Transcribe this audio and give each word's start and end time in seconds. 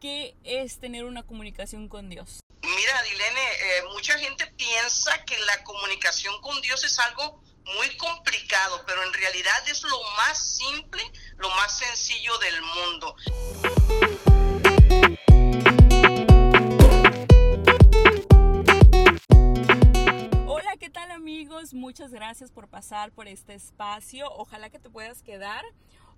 ¿qué 0.00 0.34
es 0.44 0.78
tener 0.80 1.04
una 1.04 1.22
comunicación 1.22 1.88
con 1.88 2.08
Dios? 2.08 2.40
Mira, 2.62 3.02
Dilene, 3.02 3.40
eh, 3.40 3.82
mucha 3.92 4.18
gente 4.18 4.46
piensa 4.56 5.24
que 5.24 5.38
la 5.40 5.62
comunicación 5.62 6.40
con 6.40 6.60
Dios 6.62 6.82
es 6.84 6.98
algo 6.98 7.42
muy 7.76 7.96
complicado, 7.98 8.82
pero 8.86 9.02
en 9.04 9.12
realidad 9.12 9.68
es 9.68 9.82
lo 9.82 10.00
más 10.16 10.56
simple, 10.56 11.02
lo 11.36 11.50
más 11.50 11.78
sencillo 11.78 12.36
del 12.38 12.62
mundo. 12.62 13.14
Hola, 20.46 20.76
¿qué 20.78 20.88
tal 20.88 21.10
amigos? 21.10 21.74
Muchas 21.74 22.10
gracias 22.10 22.50
por 22.50 22.68
pasar 22.68 23.12
por 23.12 23.28
este 23.28 23.54
espacio. 23.54 24.32
Ojalá 24.32 24.70
que 24.70 24.78
te 24.78 24.88
puedas 24.88 25.22
quedar. 25.22 25.62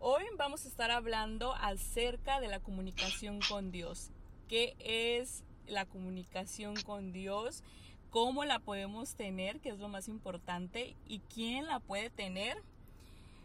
Hoy 0.04 0.24
vamos 0.36 0.64
a 0.64 0.68
estar 0.68 0.90
hablando 0.90 1.54
acerca 1.54 2.40
de 2.40 2.48
la 2.48 2.58
comunicación 2.58 3.38
con 3.48 3.70
Dios. 3.70 4.10
¿Qué 4.48 4.74
es 4.80 5.44
la 5.68 5.86
comunicación 5.86 6.74
con 6.82 7.12
Dios? 7.12 7.62
¿Cómo 8.10 8.44
la 8.44 8.58
podemos 8.58 9.14
tener? 9.14 9.60
Que 9.60 9.68
es 9.68 9.78
lo 9.78 9.86
más 9.86 10.08
importante. 10.08 10.96
¿Y 11.06 11.20
quién 11.32 11.68
la 11.68 11.78
puede 11.78 12.10
tener? 12.10 12.56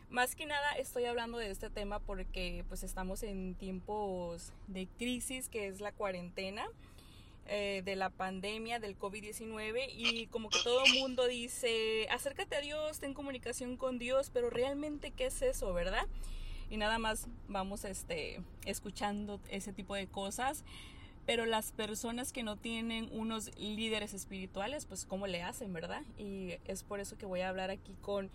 Más 0.09 0.35
que 0.35 0.47
nada 0.47 0.71
estoy 0.79 1.05
hablando 1.05 1.37
de 1.37 1.51
este 1.51 1.69
tema 1.69 1.99
porque 1.99 2.65
pues 2.67 2.81
estamos 2.81 3.21
en 3.21 3.53
tiempos 3.53 4.51
de 4.65 4.87
crisis 4.97 5.49
que 5.49 5.67
es 5.67 5.79
la 5.79 5.91
cuarentena 5.91 6.65
eh, 7.45 7.83
de 7.85 7.95
la 7.95 8.09
pandemia 8.09 8.79
del 8.79 8.97
COVID-19 8.97 9.89
y 9.95 10.25
como 10.27 10.49
que 10.49 10.57
todo 10.63 10.83
el 10.85 10.99
mundo 10.99 11.27
dice 11.27 12.07
acércate 12.09 12.55
a 12.55 12.61
Dios, 12.61 12.99
ten 12.99 13.13
comunicación 13.13 13.77
con 13.77 13.99
Dios, 13.99 14.31
pero 14.33 14.49
realmente 14.49 15.11
qué 15.11 15.27
es 15.27 15.43
eso, 15.43 15.71
¿verdad? 15.71 16.07
Y 16.69 16.77
nada 16.77 16.99
más 16.99 17.27
vamos 17.47 17.85
este, 17.85 18.41
escuchando 18.65 19.39
ese 19.49 19.73
tipo 19.73 19.95
de 19.95 20.07
cosas. 20.07 20.63
Pero 21.25 21.45
las 21.45 21.73
personas 21.73 22.31
que 22.31 22.41
no 22.41 22.55
tienen 22.55 23.09
unos 23.11 23.51
líderes 23.57 24.13
espirituales, 24.13 24.85
pues 24.85 25.05
cómo 25.05 25.27
le 25.27 25.43
hacen, 25.43 25.73
¿verdad? 25.73 26.03
Y 26.17 26.53
es 26.65 26.83
por 26.83 27.01
eso 27.01 27.17
que 27.17 27.25
voy 27.25 27.41
a 27.41 27.49
hablar 27.49 27.69
aquí 27.69 27.93
con 28.01 28.29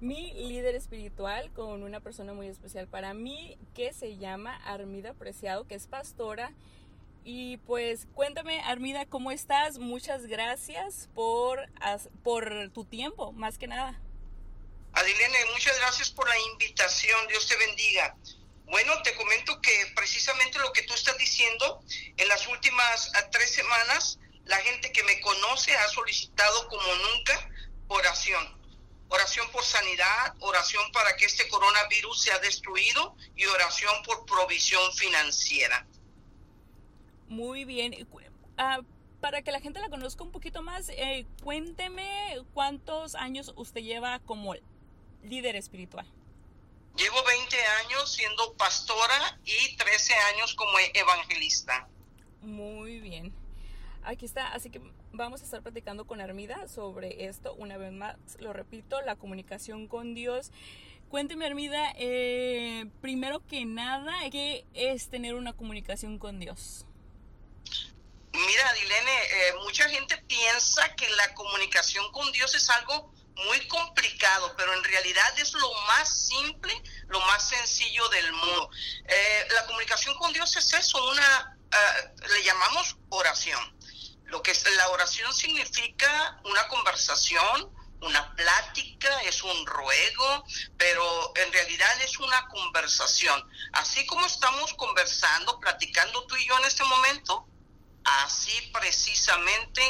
mi 0.00 0.32
líder 0.34 0.74
espiritual, 0.76 1.50
con 1.52 1.82
una 1.82 2.00
persona 2.00 2.34
muy 2.34 2.46
especial 2.46 2.86
para 2.86 3.14
mí, 3.14 3.56
que 3.74 3.92
se 3.92 4.16
llama 4.16 4.54
Armida 4.64 5.14
Preciado, 5.14 5.66
que 5.66 5.74
es 5.74 5.88
pastora. 5.88 6.52
Y 7.24 7.56
pues 7.58 8.06
cuéntame, 8.14 8.60
Armida, 8.60 9.06
¿cómo 9.06 9.32
estás? 9.32 9.80
Muchas 9.80 10.26
gracias 10.26 11.08
por, 11.14 11.58
por 12.22 12.70
tu 12.70 12.84
tiempo, 12.84 13.32
más 13.32 13.58
que 13.58 13.66
nada. 13.66 13.98
Adilene, 14.96 15.44
muchas 15.52 15.78
gracias 15.78 16.10
por 16.10 16.26
la 16.26 16.38
invitación. 16.52 17.28
Dios 17.28 17.46
te 17.46 17.54
bendiga. 17.56 18.16
Bueno, 18.64 19.02
te 19.02 19.14
comento 19.14 19.60
que 19.60 19.92
precisamente 19.94 20.58
lo 20.58 20.72
que 20.72 20.82
tú 20.82 20.94
estás 20.94 21.18
diciendo, 21.18 21.84
en 22.16 22.26
las 22.28 22.46
últimas 22.48 23.12
ah, 23.14 23.28
tres 23.30 23.54
semanas, 23.54 24.18
la 24.46 24.56
gente 24.56 24.90
que 24.92 25.04
me 25.04 25.20
conoce 25.20 25.76
ha 25.76 25.88
solicitado 25.88 26.66
como 26.68 26.94
nunca 26.94 27.50
oración. 27.88 28.56
Oración 29.08 29.46
por 29.52 29.64
sanidad, 29.64 30.34
oración 30.40 30.90
para 30.92 31.14
que 31.16 31.26
este 31.26 31.46
coronavirus 31.48 32.22
sea 32.22 32.38
destruido 32.38 33.14
y 33.36 33.44
oración 33.44 34.02
por 34.02 34.24
provisión 34.24 34.94
financiera. 34.94 35.86
Muy 37.28 37.66
bien. 37.66 38.08
Ah, 38.56 38.80
para 39.20 39.42
que 39.42 39.52
la 39.52 39.60
gente 39.60 39.78
la 39.78 39.90
conozca 39.90 40.24
un 40.24 40.32
poquito 40.32 40.62
más, 40.62 40.88
eh, 40.88 41.26
cuénteme 41.42 42.38
cuántos 42.54 43.14
años 43.14 43.52
usted 43.56 43.82
lleva 43.82 44.20
como 44.20 44.54
líder 45.28 45.56
espiritual? 45.56 46.06
Llevo 46.96 47.22
20 47.24 47.56
años 47.84 48.12
siendo 48.12 48.54
pastora 48.54 49.38
y 49.44 49.76
13 49.76 50.14
años 50.34 50.54
como 50.54 50.72
evangelista. 50.94 51.88
Muy 52.40 53.00
bien. 53.00 53.34
Aquí 54.02 54.24
está, 54.24 54.52
así 54.52 54.70
que 54.70 54.80
vamos 55.12 55.40
a 55.40 55.44
estar 55.44 55.62
platicando 55.62 56.06
con 56.06 56.20
Armida 56.20 56.68
sobre 56.68 57.26
esto. 57.26 57.54
Una 57.54 57.76
vez 57.76 57.92
más, 57.92 58.16
lo 58.38 58.52
repito, 58.52 59.00
la 59.02 59.16
comunicación 59.16 59.88
con 59.88 60.14
Dios. 60.14 60.52
Cuénteme, 61.08 61.46
Armida, 61.46 61.92
eh, 61.96 62.86
primero 63.00 63.44
que 63.46 63.64
nada, 63.64 64.12
¿qué 64.30 64.64
es 64.74 65.08
tener 65.08 65.34
una 65.34 65.52
comunicación 65.52 66.18
con 66.18 66.40
Dios? 66.40 66.86
Mira, 68.32 68.72
Dilene, 68.74 69.12
eh, 69.12 69.54
mucha 69.64 69.88
gente 69.88 70.16
piensa 70.28 70.94
que 70.94 71.08
la 71.10 71.34
comunicación 71.34 72.10
con 72.12 72.30
Dios 72.32 72.54
es 72.54 72.68
algo 72.70 73.10
muy 73.44 73.66
complicado, 73.68 74.54
pero 74.56 74.72
en 74.72 74.84
realidad 74.84 75.38
es 75.38 75.52
lo 75.52 75.72
más 75.86 76.08
simple, 76.08 76.82
lo 77.08 77.20
más 77.20 77.48
sencillo 77.48 78.08
del 78.08 78.32
mundo. 78.32 78.70
Eh, 79.06 79.48
la 79.52 79.66
comunicación 79.66 80.16
con 80.16 80.32
Dios 80.32 80.56
es 80.56 80.72
eso, 80.72 81.04
una, 81.06 81.58
eh, 81.70 82.14
le 82.28 82.44
llamamos 82.44 82.96
oración. 83.10 83.76
Lo 84.24 84.42
que 84.42 84.52
es, 84.52 84.64
la 84.76 84.88
oración 84.88 85.32
significa 85.34 86.40
una 86.44 86.66
conversación, 86.68 87.72
una 88.00 88.34
plática, 88.34 89.20
es 89.22 89.42
un 89.42 89.66
ruego, 89.66 90.44
pero 90.76 91.32
en 91.36 91.52
realidad 91.52 92.00
es 92.02 92.18
una 92.18 92.46
conversación. 92.48 93.42
Así 93.72 94.04
como 94.06 94.26
estamos 94.26 94.72
conversando, 94.74 95.60
platicando 95.60 96.26
tú 96.26 96.36
y 96.36 96.46
yo 96.46 96.58
en 96.58 96.64
este 96.64 96.84
momento, 96.84 97.46
así 98.04 98.70
precisamente 98.72 99.82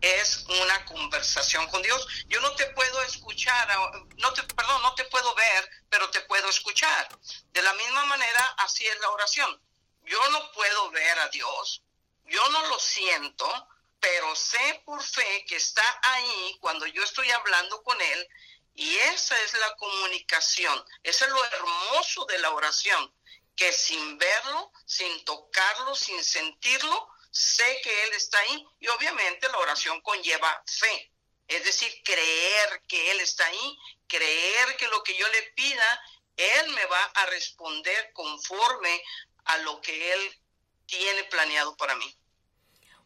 es 0.00 0.44
una 0.48 0.84
conversación 0.86 1.66
con 1.68 1.82
Dios. 1.82 2.06
Yo 2.26 2.40
no 2.40 2.54
te 2.54 2.66
puedo 2.66 3.02
escuchar, 3.02 3.68
no 4.16 4.32
te, 4.32 4.42
perdón, 4.42 4.82
no 4.82 4.94
te 4.94 5.04
puedo 5.04 5.34
ver, 5.34 5.70
pero 5.88 6.10
te 6.10 6.20
puedo 6.22 6.48
escuchar. 6.48 7.08
De 7.52 7.62
la 7.62 7.72
misma 7.74 8.04
manera, 8.06 8.54
así 8.58 8.86
es 8.86 8.98
la 9.00 9.10
oración. 9.10 9.60
Yo 10.04 10.28
no 10.30 10.52
puedo 10.52 10.90
ver 10.90 11.18
a 11.20 11.28
Dios, 11.28 11.82
yo 12.24 12.48
no 12.48 12.66
lo 12.68 12.78
siento, 12.78 13.68
pero 14.00 14.34
sé 14.34 14.82
por 14.84 15.02
fe 15.02 15.44
que 15.46 15.56
está 15.56 15.82
ahí 16.02 16.56
cuando 16.60 16.86
yo 16.86 17.02
estoy 17.04 17.30
hablando 17.30 17.82
con 17.82 18.00
Él 18.00 18.28
y 18.74 18.96
esa 18.96 19.40
es 19.42 19.52
la 19.54 19.76
comunicación, 19.76 20.84
ese 21.02 21.26
es 21.26 21.30
lo 21.30 21.44
hermoso 21.44 22.24
de 22.26 22.38
la 22.38 22.50
oración, 22.50 23.14
que 23.54 23.72
sin 23.72 24.16
verlo, 24.16 24.72
sin 24.86 25.24
tocarlo, 25.24 25.94
sin 25.94 26.24
sentirlo, 26.24 27.08
sé 27.30 27.80
que 27.82 28.04
Él 28.04 28.10
está 28.14 28.38
ahí 28.40 28.66
y 28.80 28.88
obviamente 28.88 29.48
la 29.48 29.58
oración 29.58 30.00
conlleva 30.00 30.62
fe, 30.66 31.12
es 31.48 31.64
decir, 31.64 31.90
creer 32.04 32.82
que 32.86 33.10
Él 33.10 33.20
está 33.20 33.46
ahí, 33.46 33.78
creer 34.06 34.76
que 34.76 34.88
lo 34.88 35.02
que 35.02 35.16
yo 35.16 35.26
le 35.28 35.42
pida, 35.54 36.02
Él 36.36 36.70
me 36.70 36.84
va 36.86 37.02
a 37.02 37.26
responder 37.26 38.12
conforme 38.12 39.02
a 39.44 39.58
lo 39.58 39.80
que 39.80 40.12
Él 40.12 40.42
tiene 40.86 41.24
planeado 41.24 41.76
para 41.76 41.94
mí. 41.96 42.16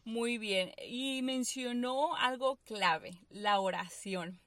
Muy 0.03 0.37
bien, 0.37 0.73
y 0.77 1.21
mencionó 1.23 2.15
algo 2.15 2.57
clave, 2.63 3.19
la 3.29 3.59
oración. 3.59 4.39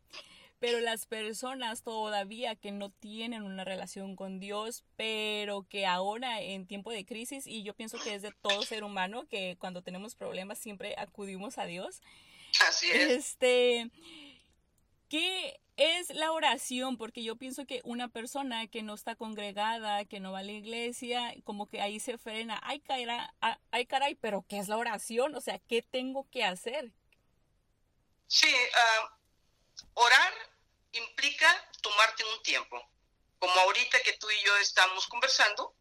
Pero 0.60 0.80
las 0.80 1.06
personas 1.06 1.82
todavía 1.82 2.56
que 2.56 2.72
no 2.72 2.90
tienen 2.90 3.42
una 3.42 3.64
relación 3.64 4.16
con 4.16 4.40
Dios, 4.40 4.84
pero 4.96 5.62
que 5.68 5.86
ahora 5.86 6.40
en 6.40 6.66
tiempo 6.66 6.90
de 6.90 7.04
crisis, 7.04 7.46
y 7.46 7.62
yo 7.62 7.74
pienso 7.74 7.98
que 8.02 8.14
es 8.14 8.22
de 8.22 8.32
todo 8.42 8.62
ser 8.62 8.82
humano, 8.82 9.26
que 9.28 9.56
cuando 9.60 9.82
tenemos 9.82 10.16
problemas 10.16 10.58
siempre 10.58 10.94
acudimos 10.98 11.58
a 11.58 11.66
Dios. 11.66 12.00
Así 12.66 12.90
es. 12.90 13.10
Este, 13.10 13.90
¿qué 15.08 15.60
es 15.76 16.10
la 16.10 16.32
oración? 16.32 16.96
Porque 16.96 17.22
yo 17.22 17.36
pienso 17.36 17.64
que 17.64 17.80
una 17.84 18.08
persona 18.08 18.66
que 18.66 18.82
no 18.82 18.94
está 18.94 19.14
congregada, 19.14 20.04
que 20.06 20.18
no 20.18 20.32
va 20.32 20.40
a 20.40 20.42
la 20.42 20.52
iglesia, 20.52 21.34
como 21.44 21.68
que 21.68 21.80
ahí 21.80 22.00
se 22.00 22.18
frena, 22.18 22.60
ay 22.64 22.80
caray, 22.80 23.06
ay 23.70 23.86
caray, 23.86 24.16
pero 24.16 24.44
¿qué 24.48 24.58
es 24.58 24.66
la 24.66 24.76
oración? 24.76 25.36
O 25.36 25.40
sea, 25.40 25.60
¿qué 25.60 25.82
tengo 25.82 26.28
que 26.30 26.42
hacer? 26.42 26.90
Sí, 28.26 28.48
uh 28.48 29.17
Orar 30.00 30.32
implica 30.92 31.70
tomarte 31.80 32.24
un 32.24 32.40
tiempo. 32.44 32.80
Como 33.40 33.52
ahorita 33.60 34.00
que 34.00 34.12
tú 34.12 34.30
y 34.30 34.40
yo 34.42 34.56
estamos 34.58 35.08
conversando, 35.08 35.74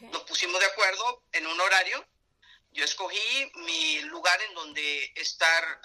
nos 0.00 0.22
pusimos 0.22 0.58
de 0.58 0.66
acuerdo 0.66 1.22
en 1.32 1.46
un 1.46 1.60
horario. 1.60 2.02
Yo 2.72 2.82
escogí 2.82 3.52
mi 3.56 4.00
lugar 4.00 4.40
en 4.40 4.54
donde 4.54 5.12
estar 5.16 5.82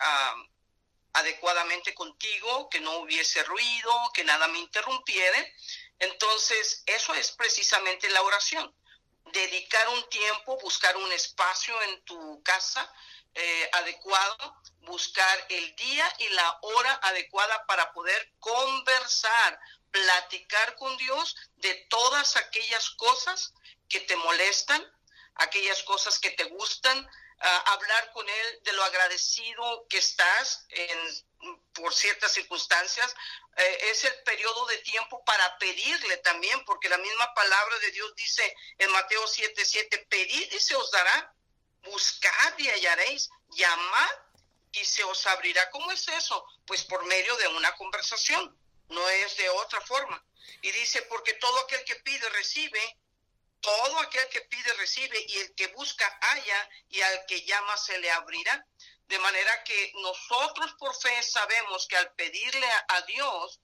adecuadamente 1.12 1.94
contigo, 1.94 2.70
que 2.70 2.80
no 2.80 3.00
hubiese 3.00 3.44
ruido, 3.44 4.12
que 4.14 4.24
nada 4.24 4.48
me 4.48 4.60
interrumpiera. 4.60 5.46
Entonces, 6.00 6.84
eso 6.86 7.14
es 7.16 7.32
precisamente 7.32 8.10
la 8.10 8.22
oración. 8.22 8.74
Dedicar 9.34 9.90
un 9.90 10.10
tiempo, 10.10 10.58
buscar 10.62 10.96
un 10.96 11.12
espacio 11.12 11.82
en 11.82 12.02
tu 12.06 12.42
casa 12.44 12.90
eh, 13.36 13.70
adecuado, 13.74 14.62
buscar 14.82 15.46
el 15.50 15.76
día 15.76 16.16
y 16.20 16.30
la 16.30 16.60
hora 16.62 16.94
adecuada 17.04 17.66
para 17.66 17.92
poder 17.94 18.32
conversar, 18.40 19.60
platicar 19.92 20.76
con 20.76 20.96
Dios 20.98 21.36
de 21.58 21.74
todas 21.90 22.36
aquellas 22.36 22.90
cosas 22.92 23.54
que 23.90 24.02
te 24.02 24.16
molestan, 24.16 24.84
aquellas 25.36 25.84
cosas 25.84 26.20
que 26.20 26.32
te 26.32 26.44
gustan, 26.46 27.10
hablar 27.66 28.12
con 28.14 28.28
Él 28.28 28.60
de 28.64 28.72
lo 28.72 28.84
agradecido 28.84 29.86
que 29.90 29.98
estás 29.98 30.66
por 31.74 31.94
ciertas 31.94 32.32
circunstancias. 32.32 33.16
Eh, 33.56 33.78
es 33.92 34.04
el 34.06 34.24
periodo 34.24 34.66
de 34.68 34.78
tiempo 34.80 35.24
para 35.26 35.58
pedirle 35.58 36.18
también, 36.18 36.64
porque 36.66 36.90
la 36.90 36.98
misma 36.98 37.34
palabra 37.34 37.80
de 37.80 37.92
Dios 37.92 38.16
dice 38.16 38.56
en 38.78 38.92
Mateo 38.92 39.28
7:7, 39.28 40.06
pedid 40.10 40.52
y 40.52 40.60
se 40.60 40.76
os 40.76 40.90
dará 40.92 41.34
buscad 41.84 42.58
y 42.58 42.70
hallaréis, 42.70 43.30
llamad 43.50 44.12
y 44.72 44.84
se 44.86 45.04
os 45.04 45.26
abrirá. 45.28 45.70
¿Cómo 45.70 45.92
es 45.92 46.08
eso? 46.08 46.46
Pues 46.66 46.84
por 46.84 47.06
medio 47.06 47.36
de 47.38 47.48
una 47.50 47.76
conversación, 47.76 48.58
no 48.90 49.10
es 49.10 49.38
de 49.38 49.50
otra 49.50 49.82
forma. 49.82 50.24
Y 50.62 50.72
dice, 50.72 51.02
porque 51.04 51.34
todo 51.34 51.60
aquel 51.60 51.84
que 51.84 51.96
pide 51.98 52.28
recibe, 52.30 52.98
todo 53.62 54.00
aquel 54.00 54.28
que 54.30 54.42
pide 54.42 54.74
recibe, 54.74 55.26
y 55.28 55.38
el 55.38 55.56
que 55.56 55.68
busca 55.68 56.06
halla, 56.22 56.70
y 56.90 57.02
al 57.02 57.26
que 57.26 57.46
llama 57.46 57.78
se 57.78 57.98
le 58.00 58.12
abrirá. 58.12 58.66
De 59.08 59.20
manera 59.20 59.64
que 59.64 59.92
nosotros 60.02 60.74
por 60.80 60.96
fe 60.96 61.22
sabemos 61.22 61.88
que 61.88 61.98
al 61.98 62.14
pedirle 62.16 62.68
a, 62.88 63.02
Dios, 63.02 63.60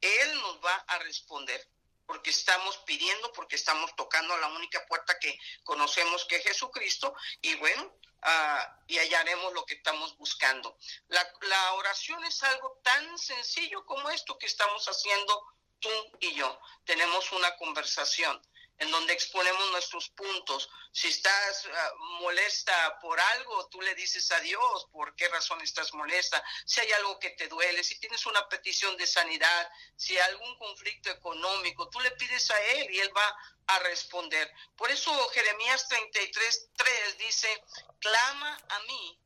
Él 0.00 0.34
nos 0.40 0.64
va 0.64 0.74
a 0.74 0.98
responder 0.98 1.68
porque 2.06 2.30
estamos 2.30 2.78
pidiendo, 2.78 3.32
porque 3.32 3.56
estamos 3.56 3.94
tocando 3.96 4.36
la 4.38 4.48
única 4.48 4.84
puerta 4.86 5.18
que 5.18 5.38
conocemos 5.64 6.24
que 6.26 6.36
es 6.36 6.44
Jesucristo, 6.44 7.14
y 7.42 7.54
bueno, 7.56 7.82
uh, 8.22 8.82
y 8.86 8.98
hallaremos 8.98 9.52
lo 9.52 9.64
que 9.64 9.74
estamos 9.74 10.16
buscando. 10.16 10.76
La, 11.08 11.26
la, 11.42 11.72
oración 11.74 12.24
es 12.24 12.42
algo 12.42 12.80
tan 12.82 13.18
sencillo 13.18 13.84
como 13.84 14.08
esto 14.10 14.38
que 14.38 14.46
estamos 14.46 14.86
haciendo 14.86 15.46
tú 15.80 15.90
y 16.20 16.34
yo. 16.34 16.58
Tenemos 16.84 17.32
una 17.32 17.56
conversación 17.56 18.40
en 18.78 18.90
donde 18.90 19.12
exponemos 19.12 19.70
nuestros 19.70 20.08
puntos. 20.10 20.68
Si 20.92 21.08
estás 21.08 21.66
ah, 21.72 21.92
molesta 22.20 22.98
por 23.00 23.18
algo, 23.18 23.68
tú 23.68 23.80
le 23.80 23.94
dices 23.94 24.30
a 24.32 24.40
Dios 24.40 24.86
por 24.92 25.14
qué 25.14 25.28
razón 25.28 25.60
estás 25.62 25.92
molesta. 25.94 26.42
Si 26.64 26.80
hay 26.80 26.92
algo 26.92 27.18
que 27.18 27.30
te 27.30 27.48
duele, 27.48 27.82
si 27.82 27.98
tienes 27.98 28.26
una 28.26 28.46
petición 28.48 28.96
de 28.96 29.06
sanidad, 29.06 29.70
si 29.96 30.16
hay 30.16 30.30
algún 30.30 30.58
conflicto 30.58 31.10
económico, 31.10 31.88
tú 31.88 32.00
le 32.00 32.10
pides 32.12 32.50
a 32.50 32.60
Él 32.72 32.90
y 32.90 33.00
Él 33.00 33.16
va 33.16 33.36
a 33.68 33.78
responder. 33.80 34.52
Por 34.76 34.90
eso 34.90 35.28
Jeremías 35.30 35.88
33, 35.88 36.68
3 36.76 37.18
dice, 37.18 37.64
clama 37.98 38.58
a 38.68 38.78
mí 38.80 39.18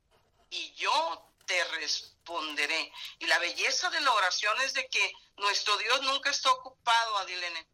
y 0.50 0.73
yo 0.75 1.26
te 1.47 1.64
responderé. 1.64 2.93
Y 3.19 3.26
la 3.26 3.38
belleza 3.41 3.91
de 3.91 4.00
la 4.00 4.12
oración 4.12 4.61
es 4.61 4.75
de 4.75 4.88
que 4.88 5.12
nuestro 5.37 5.76
Dios 5.79 6.02
nunca 6.02 6.31
está 6.31 6.52
ocupado, 6.52 7.17
Adilene 7.19 7.67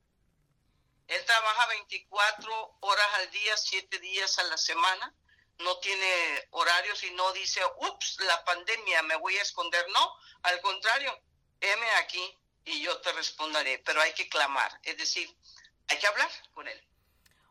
él 1.09 1.25
trabaja 1.25 1.67
24 1.69 2.77
horas 2.81 3.07
al 3.17 3.31
día, 3.31 3.57
7 3.57 3.99
días 4.01 4.39
a 4.39 4.45
la 4.45 4.59
semana. 4.59 5.15
No 5.59 5.79
tiene 5.79 6.49
horarios 6.51 7.03
y 7.05 7.11
no 7.13 7.33
dice, 7.33 7.61
ups, 7.79 8.19
la 8.21 8.45
pandemia, 8.45 9.03
me 9.03 9.17
voy 9.17 9.37
a 9.37 9.43
esconder. 9.43 9.87
No, 9.91 10.13
al 10.43 10.61
contrario, 10.61 11.19
heme 11.61 11.91
aquí 12.03 12.39
y 12.65 12.83
yo 12.83 13.01
te 13.01 13.13
responderé. 13.13 13.79
Pero 13.79 14.01
hay 14.01 14.13
que 14.15 14.29
clamar, 14.29 14.71
es 14.83 14.99
decir, 14.99 15.35
hay 15.89 15.99
que 15.99 16.07
hablar 16.07 16.31
con 16.53 16.69
Él. 16.69 16.87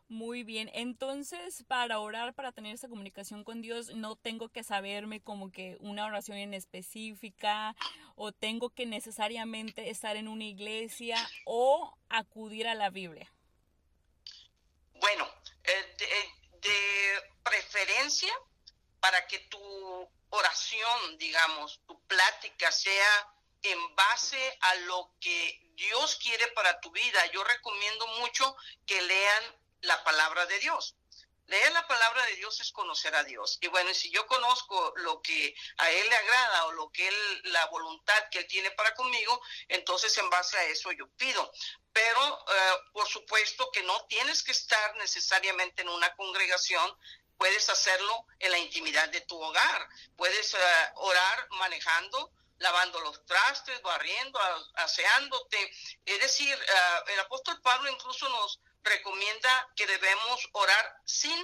Muy 0.08 0.44
bien, 0.44 0.70
entonces 0.72 1.64
para 1.66 1.98
orar, 1.98 2.32
para 2.32 2.52
tener 2.52 2.72
esa 2.72 2.88
comunicación 2.88 3.42
con 3.42 3.60
Dios, 3.60 3.92
no 3.92 4.14
tengo 4.14 4.50
que 4.50 4.62
saberme 4.62 5.20
como 5.20 5.50
que 5.50 5.76
una 5.80 6.06
oración 6.06 6.38
en 6.38 6.54
específica 6.54 7.74
o 8.14 8.30
tengo 8.30 8.70
que 8.70 8.86
necesariamente 8.86 9.90
estar 9.90 10.14
en 10.14 10.28
una 10.28 10.44
iglesia 10.44 11.18
o 11.44 11.98
acudir 12.08 12.68
a 12.68 12.76
la 12.76 12.90
Biblia. 12.90 13.32
Bueno, 15.00 15.28
eh, 15.64 15.96
eh, 16.00 16.30
de, 16.60 17.30
preferencia 17.42 18.32
para 19.00 19.26
que 19.26 19.38
tu 19.40 20.10
oración, 20.30 21.18
digamos, 21.18 21.80
tu 21.86 22.00
plática 22.06 22.72
sea 22.72 23.32
en 23.62 23.94
base 23.94 24.58
a 24.60 24.74
lo 24.76 25.12
que 25.20 25.60
Dios 25.74 26.16
quiere 26.16 26.48
para 26.48 26.80
tu 26.80 26.90
vida. 26.90 27.24
Yo 27.32 27.44
recomiendo 27.44 28.06
mucho 28.18 28.56
que 28.84 29.00
lean 29.02 29.44
la 29.82 30.02
palabra 30.02 30.46
de 30.46 30.58
Dios. 30.58 30.96
Leer 31.46 31.72
la 31.72 31.86
palabra 31.86 32.24
de 32.26 32.36
Dios 32.36 32.60
es 32.60 32.72
conocer 32.72 33.14
a 33.14 33.24
Dios. 33.24 33.58
Y 33.60 33.68
bueno, 33.68 33.92
si 33.94 34.10
yo 34.10 34.26
conozco 34.26 34.92
lo 34.96 35.22
que 35.22 35.54
a 35.78 35.90
Él 35.90 36.08
le 36.08 36.16
agrada 36.16 36.66
o 36.66 36.72
lo 36.72 36.90
que 36.90 37.06
Él, 37.06 37.42
la 37.44 37.66
voluntad 37.66 38.28
que 38.30 38.40
Él 38.40 38.46
tiene 38.46 38.70
para 38.72 38.94
conmigo, 38.94 39.40
entonces 39.68 40.16
en 40.18 40.28
base 40.30 40.56
a 40.56 40.64
eso 40.64 40.90
yo 40.92 41.08
pido. 41.16 41.52
Pero 41.92 42.44
eh, 42.48 42.78
por 42.92 43.06
supuesto 43.08 43.70
que 43.70 43.82
no 43.82 44.06
tienes 44.06 44.42
que 44.42 44.52
estar 44.52 44.96
necesariamente 44.96 45.82
en 45.82 45.88
una 45.88 46.14
congregación 46.16 46.96
puedes 47.36 47.68
hacerlo 47.68 48.26
en 48.38 48.50
la 48.50 48.58
intimidad 48.58 49.08
de 49.10 49.20
tu 49.22 49.40
hogar. 49.40 49.88
Puedes 50.16 50.54
eh, 50.54 50.58
orar 50.96 51.48
manejando, 51.50 52.32
lavando 52.58 53.00
los 53.00 53.24
trastes, 53.26 53.80
barriendo, 53.82 54.38
aseándote. 54.74 55.70
Es 56.04 56.20
decir, 56.20 56.54
eh, 56.54 57.12
el 57.12 57.20
apóstol 57.20 57.60
Pablo 57.60 57.90
incluso 57.90 58.28
nos 58.28 58.60
recomienda 58.86 59.72
que 59.76 59.86
debemos 59.86 60.48
orar 60.52 60.96
sin 61.04 61.36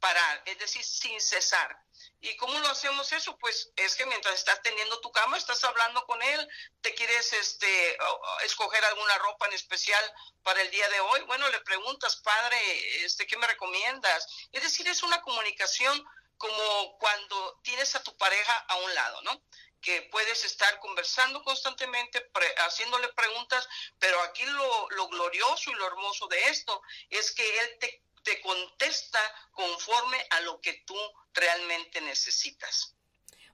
parar, 0.00 0.42
es 0.46 0.58
decir, 0.58 0.84
sin 0.84 1.20
cesar. 1.20 1.76
¿Y 2.20 2.36
cómo 2.36 2.58
lo 2.58 2.68
hacemos 2.68 3.12
eso? 3.12 3.36
Pues 3.38 3.70
es 3.76 3.94
que 3.94 4.06
mientras 4.06 4.34
estás 4.34 4.60
teniendo 4.62 5.00
tu 5.00 5.10
cama, 5.12 5.36
estás 5.36 5.62
hablando 5.64 6.04
con 6.06 6.20
él, 6.20 6.48
te 6.80 6.94
quieres 6.94 7.32
este, 7.32 7.96
escoger 8.44 8.84
alguna 8.84 9.18
ropa 9.18 9.46
en 9.46 9.52
especial 9.52 10.14
para 10.42 10.60
el 10.62 10.70
día 10.70 10.88
de 10.88 11.00
hoy, 11.00 11.20
bueno, 11.22 11.48
le 11.48 11.60
preguntas, 11.60 12.16
padre, 12.16 13.04
este, 13.04 13.26
¿qué 13.26 13.36
me 13.36 13.46
recomiendas? 13.46 14.26
Es 14.52 14.62
decir, 14.62 14.88
es 14.88 15.02
una 15.02 15.20
comunicación 15.22 16.04
como 16.36 16.98
cuando 16.98 17.60
tienes 17.62 17.94
a 17.94 18.02
tu 18.02 18.16
pareja 18.16 18.56
a 18.68 18.76
un 18.76 18.94
lado, 18.94 19.22
¿no? 19.22 19.42
Que 19.80 20.02
puedes 20.10 20.44
estar 20.44 20.78
conversando 20.80 21.42
constantemente, 21.42 22.30
haciéndole 22.58 23.08
preguntas, 23.08 23.68
pero 23.98 24.20
aquí 24.22 24.44
lo, 24.44 24.90
lo, 24.90 25.08
glorioso 25.08 25.70
y 25.70 25.74
lo 25.74 25.86
hermoso 25.86 26.26
de 26.28 26.40
esto 26.44 26.82
es 27.10 27.32
que 27.32 27.60
Él 27.60 27.78
te, 27.80 28.02
te 28.22 28.40
contesta 28.40 29.20
conforme 29.52 30.18
a 30.30 30.40
lo 30.40 30.60
que 30.60 30.82
tú 30.86 30.96
realmente 31.32 32.00
necesitas. 32.00 32.94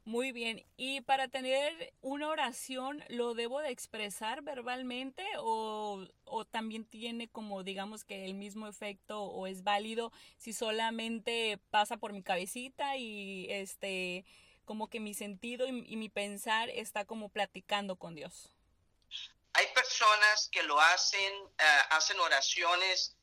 Muy 0.07 0.33
bien, 0.33 0.67
y 0.77 1.01
para 1.01 1.29
tener 1.29 1.95
una 2.03 2.29
oración, 2.29 3.03
¿lo 3.09 3.33
debo 3.33 3.61
de 3.63 3.71
expresar 3.71 4.43
verbalmente 4.43 5.25
o, 5.39 6.07
o, 6.25 6.45
también 6.45 6.85
tiene 6.85 7.29
como 7.29 7.63
digamos 7.63 8.05
que 8.05 8.27
el 8.27 8.35
mismo 8.35 8.69
efecto 8.69 9.23
o 9.23 9.47
es 9.47 9.63
válido 9.63 10.13
si 10.37 10.53
solamente 10.53 11.59
pasa 11.71 11.97
por 11.97 12.13
mi 12.13 12.23
cabecita 12.23 12.99
y 12.99 13.47
este 13.49 14.27
como 14.65 14.89
que 14.89 15.01
mi 15.01 15.15
sentido 15.15 15.67
y, 15.67 15.73
mi 15.73 16.09
pensar 16.09 16.69
está 16.71 17.05
como 17.05 17.29
platicando 17.29 17.97
con 17.97 18.15
Dios. 18.15 18.51
Hay 19.53 19.67
personas 19.75 20.49
que 20.51 20.63
lo 20.65 20.81
hacen, 20.81 21.33
eh, 21.59 21.81
hacen 21.91 22.19
oraciones 22.19 23.17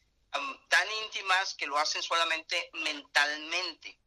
tan 0.70 0.88
íntimas 1.04 1.56
que 1.56 1.68
lo 1.68 1.78
hacen 1.78 2.02
solamente 2.02 2.70
mentalmente. 2.74 3.98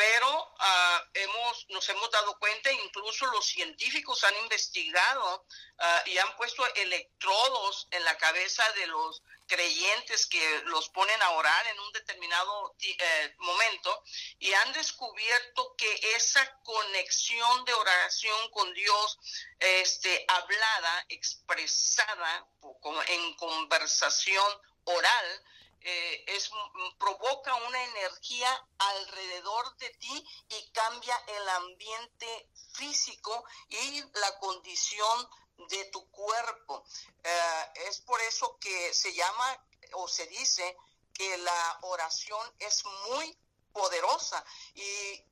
Pero 0.00 0.54
ah, 0.60 1.04
hemos, 1.12 1.66
nos 1.68 1.86
hemos 1.90 2.10
dado 2.10 2.38
cuenta, 2.38 2.72
incluso 2.72 3.26
los 3.26 3.44
científicos 3.44 4.24
han 4.24 4.34
investigado 4.38 5.44
ah, 5.78 6.02
y 6.06 6.16
han 6.16 6.36
puesto 6.38 6.66
electrodos 6.74 7.86
en 7.90 8.02
la 8.04 8.16
cabeza 8.16 8.64
de 8.72 8.86
los 8.86 9.22
creyentes 9.46 10.26
que 10.26 10.62
los 10.68 10.88
ponen 10.88 11.20
a 11.20 11.30
orar 11.32 11.66
en 11.66 11.80
un 11.80 11.92
determinado 11.92 12.74
eh, 12.80 13.34
momento 13.40 14.02
y 14.38 14.50
han 14.54 14.72
descubierto 14.72 15.74
que 15.76 16.00
esa 16.14 16.50
conexión 16.62 17.66
de 17.66 17.74
oración 17.74 18.50
con 18.52 18.72
Dios, 18.72 19.18
este, 19.58 20.24
hablada, 20.28 21.04
expresada 21.10 22.48
en 23.08 23.34
conversación 23.36 24.50
oral, 24.84 25.44
eh, 25.82 26.24
es, 26.26 26.50
provoca 26.98 27.54
una 27.54 27.84
energía 27.84 28.66
alrededor 28.78 29.76
de 29.76 29.90
ti 29.90 30.26
y 30.48 30.70
cambia 30.72 31.16
el 31.26 31.48
ambiente 31.48 32.50
físico 32.74 33.44
y 33.68 34.02
la 34.18 34.38
condición 34.38 35.28
de 35.68 35.84
tu 35.86 36.10
cuerpo. 36.10 36.84
Eh, 37.22 37.72
es 37.88 38.00
por 38.00 38.20
eso 38.20 38.58
que 38.58 38.92
se 38.94 39.12
llama 39.14 39.66
o 39.92 40.08
se 40.08 40.26
dice 40.26 40.76
que 41.14 41.38
la 41.38 41.78
oración 41.82 42.54
es 42.58 42.84
muy 43.08 43.38
poderosa. 43.72 44.44
Y, 44.74 44.82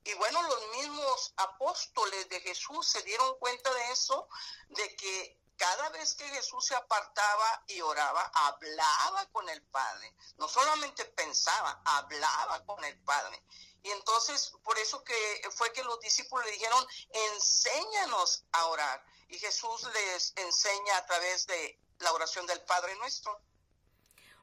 y, 0.05 0.15
bueno, 0.15 0.43
los 0.43 0.69
mismos 0.77 1.33
apóstoles 1.37 2.29
de 2.29 2.41
Jesús 2.41 2.87
se 2.87 3.03
dieron 3.03 3.39
cuenta 3.39 3.73
de 3.73 3.93
eso, 3.93 4.29
de 4.69 4.97
que 4.97 5.38
cada 5.59 5.91
vez 5.91 6.15
que 6.15 6.25
Jesús 6.29 6.65
se 6.65 6.75
apartaba 6.75 7.65
y 7.67 7.81
oraba, 7.81 8.23
hablaba 8.35 9.27
con 9.33 9.49
el 9.49 9.61
Padre. 9.63 10.15
No 10.39 10.49
solamente 10.49 11.05
pensaba, 11.05 11.83
hablaba 11.85 12.65
con 12.65 12.83
el 12.85 12.97
Padre. 13.01 13.43
Y 13.83 13.91
entonces, 13.91 14.53
por 14.63 14.79
eso 14.79 15.03
que 15.05 15.15
fue 15.51 15.73
que 15.73 15.83
los 15.83 16.01
discípulos 16.01 16.47
le 16.47 16.53
dijeron, 16.53 16.87
enséñanos 17.35 18.45
a 18.53 18.67
orar. 18.67 19.05
Y 19.29 19.39
Jesús 19.39 19.83
les 19.93 20.33
enseña 20.37 20.97
a 20.97 21.07
través 21.07 21.47
de 21.47 21.79
la 21.99 22.13
oración 22.13 22.47
del 22.47 22.61
Padre 22.63 22.95
nuestro. 22.97 23.39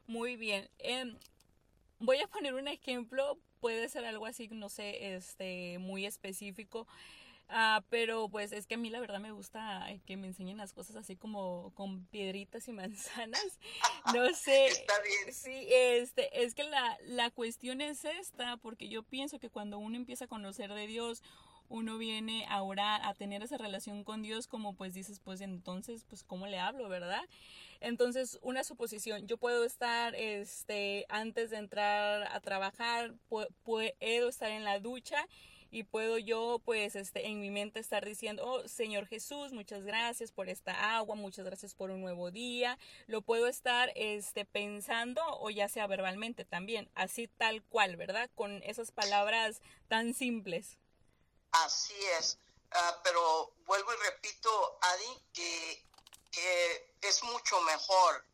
Muy 0.06 0.36
bien. 0.36 0.70
Em, 0.78 1.18
voy 1.98 2.20
a 2.20 2.28
poner 2.28 2.54
un 2.54 2.68
ejemplo, 2.68 3.38
puede 3.60 3.88
ser 3.88 4.04
algo 4.04 4.26
así, 4.26 4.48
no 4.48 4.68
sé, 4.68 5.16
este, 5.16 5.78
muy 5.78 6.06
específico. 6.06 6.86
Ah, 7.48 7.84
pero 7.90 8.28
pues 8.28 8.50
es 8.52 8.66
que 8.66 8.74
a 8.74 8.78
mí 8.78 8.90
la 8.90 8.98
verdad 8.98 9.20
me 9.20 9.30
gusta 9.30 9.86
que 10.04 10.16
me 10.16 10.26
enseñen 10.26 10.56
las 10.56 10.72
cosas 10.72 10.96
así 10.96 11.14
como 11.14 11.72
con 11.74 12.04
piedritas 12.06 12.66
y 12.68 12.72
manzanas. 12.72 13.58
No 14.14 14.32
sé. 14.34 14.66
Está 14.66 14.94
bien. 15.02 15.34
Sí, 15.34 15.68
este, 15.70 16.44
es 16.44 16.54
que 16.54 16.64
la, 16.64 16.96
la 17.02 17.30
cuestión 17.30 17.80
es 17.80 18.04
esta, 18.04 18.56
porque 18.56 18.88
yo 18.88 19.02
pienso 19.02 19.38
que 19.38 19.50
cuando 19.50 19.78
uno 19.78 19.96
empieza 19.96 20.26
a 20.26 20.28
conocer 20.28 20.72
de 20.72 20.86
Dios, 20.86 21.22
uno 21.68 21.98
viene 21.98 22.46
a 22.48 22.62
orar, 22.62 23.00
a 23.04 23.14
tener 23.14 23.42
esa 23.42 23.58
relación 23.58 24.04
con 24.04 24.22
Dios, 24.22 24.46
como 24.46 24.74
pues 24.74 24.94
dices, 24.94 25.20
pues 25.20 25.40
entonces, 25.40 26.04
pues 26.04 26.22
cómo 26.22 26.46
le 26.46 26.58
hablo, 26.58 26.88
¿verdad? 26.88 27.22
Entonces, 27.80 28.38
una 28.42 28.64
suposición, 28.64 29.26
yo 29.26 29.36
puedo 29.36 29.64
estar, 29.64 30.14
este, 30.14 31.06
antes 31.08 31.50
de 31.50 31.58
entrar 31.58 32.28
a 32.32 32.40
trabajar, 32.40 33.14
puedo 33.62 34.28
estar 34.28 34.50
en 34.50 34.64
la 34.64 34.78
ducha 34.78 35.26
y 35.70 35.84
puedo 35.84 36.18
yo 36.18 36.60
pues 36.64 36.96
este 36.96 37.26
en 37.26 37.40
mi 37.40 37.50
mente 37.50 37.80
estar 37.80 38.04
diciendo, 38.04 38.44
"Oh, 38.44 38.68
Señor 38.68 39.06
Jesús, 39.06 39.52
muchas 39.52 39.84
gracias 39.84 40.32
por 40.32 40.48
esta 40.48 40.96
agua, 40.96 41.16
muchas 41.16 41.44
gracias 41.44 41.74
por 41.74 41.90
un 41.90 42.00
nuevo 42.00 42.30
día." 42.30 42.78
Lo 43.06 43.22
puedo 43.22 43.46
estar 43.46 43.92
este 43.96 44.44
pensando 44.44 45.22
o 45.40 45.50
ya 45.50 45.68
sea 45.68 45.86
verbalmente 45.86 46.44
también, 46.44 46.90
así 46.94 47.28
tal 47.28 47.62
cual, 47.62 47.96
¿verdad? 47.96 48.30
Con 48.34 48.62
esas 48.62 48.92
palabras 48.92 49.60
tan 49.88 50.14
simples. 50.14 50.78
Así 51.52 51.94
es, 52.18 52.38
ah, 52.72 53.00
pero 53.02 53.52
vuelvo 53.66 53.92
y 53.92 53.96
repito, 54.04 54.78
Adi, 54.82 55.22
que, 55.32 55.86
es 57.00 57.22
mucho 57.22 57.58
mejor 57.62 58.24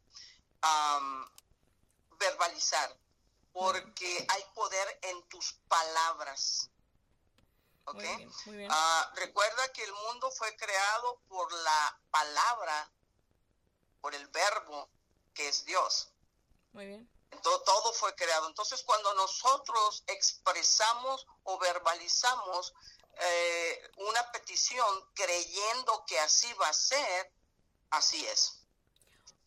verbalizar, 2.18 2.96
porque 3.52 4.26
hay 4.28 4.44
poder 4.54 4.98
en 5.02 5.22
tus 5.28 5.52
palabras. 5.68 6.70
¿Ok? 7.84 8.04
Ah, 8.70 9.12
recuerda 9.16 9.72
que 9.72 9.82
el 9.82 9.92
mundo 9.92 10.30
fue 10.30 10.54
creado 10.56 11.20
por 11.28 11.52
la 11.52 12.00
palabra, 12.10 12.92
por 14.00 14.14
el 14.14 14.26
verbo 14.28 14.88
que 15.34 15.48
es 15.48 15.64
Dios. 15.64 16.12
Muy 16.72 16.86
bien. 16.86 17.10
Todo, 17.42 17.62
todo 17.62 17.92
fue 17.92 18.14
creado. 18.14 18.46
Entonces, 18.46 18.82
cuando 18.84 19.12
nosotros 19.14 20.04
expresamos 20.06 21.26
o 21.44 21.58
verbalizamos 21.58 22.74
eh, 23.18 23.90
una 23.96 24.30
petición 24.32 25.10
creyendo 25.14 26.04
que 26.06 26.18
así 26.20 26.52
va 26.54 26.68
a 26.68 26.72
ser, 26.72 27.32
así 27.90 28.24
es. 28.26 28.61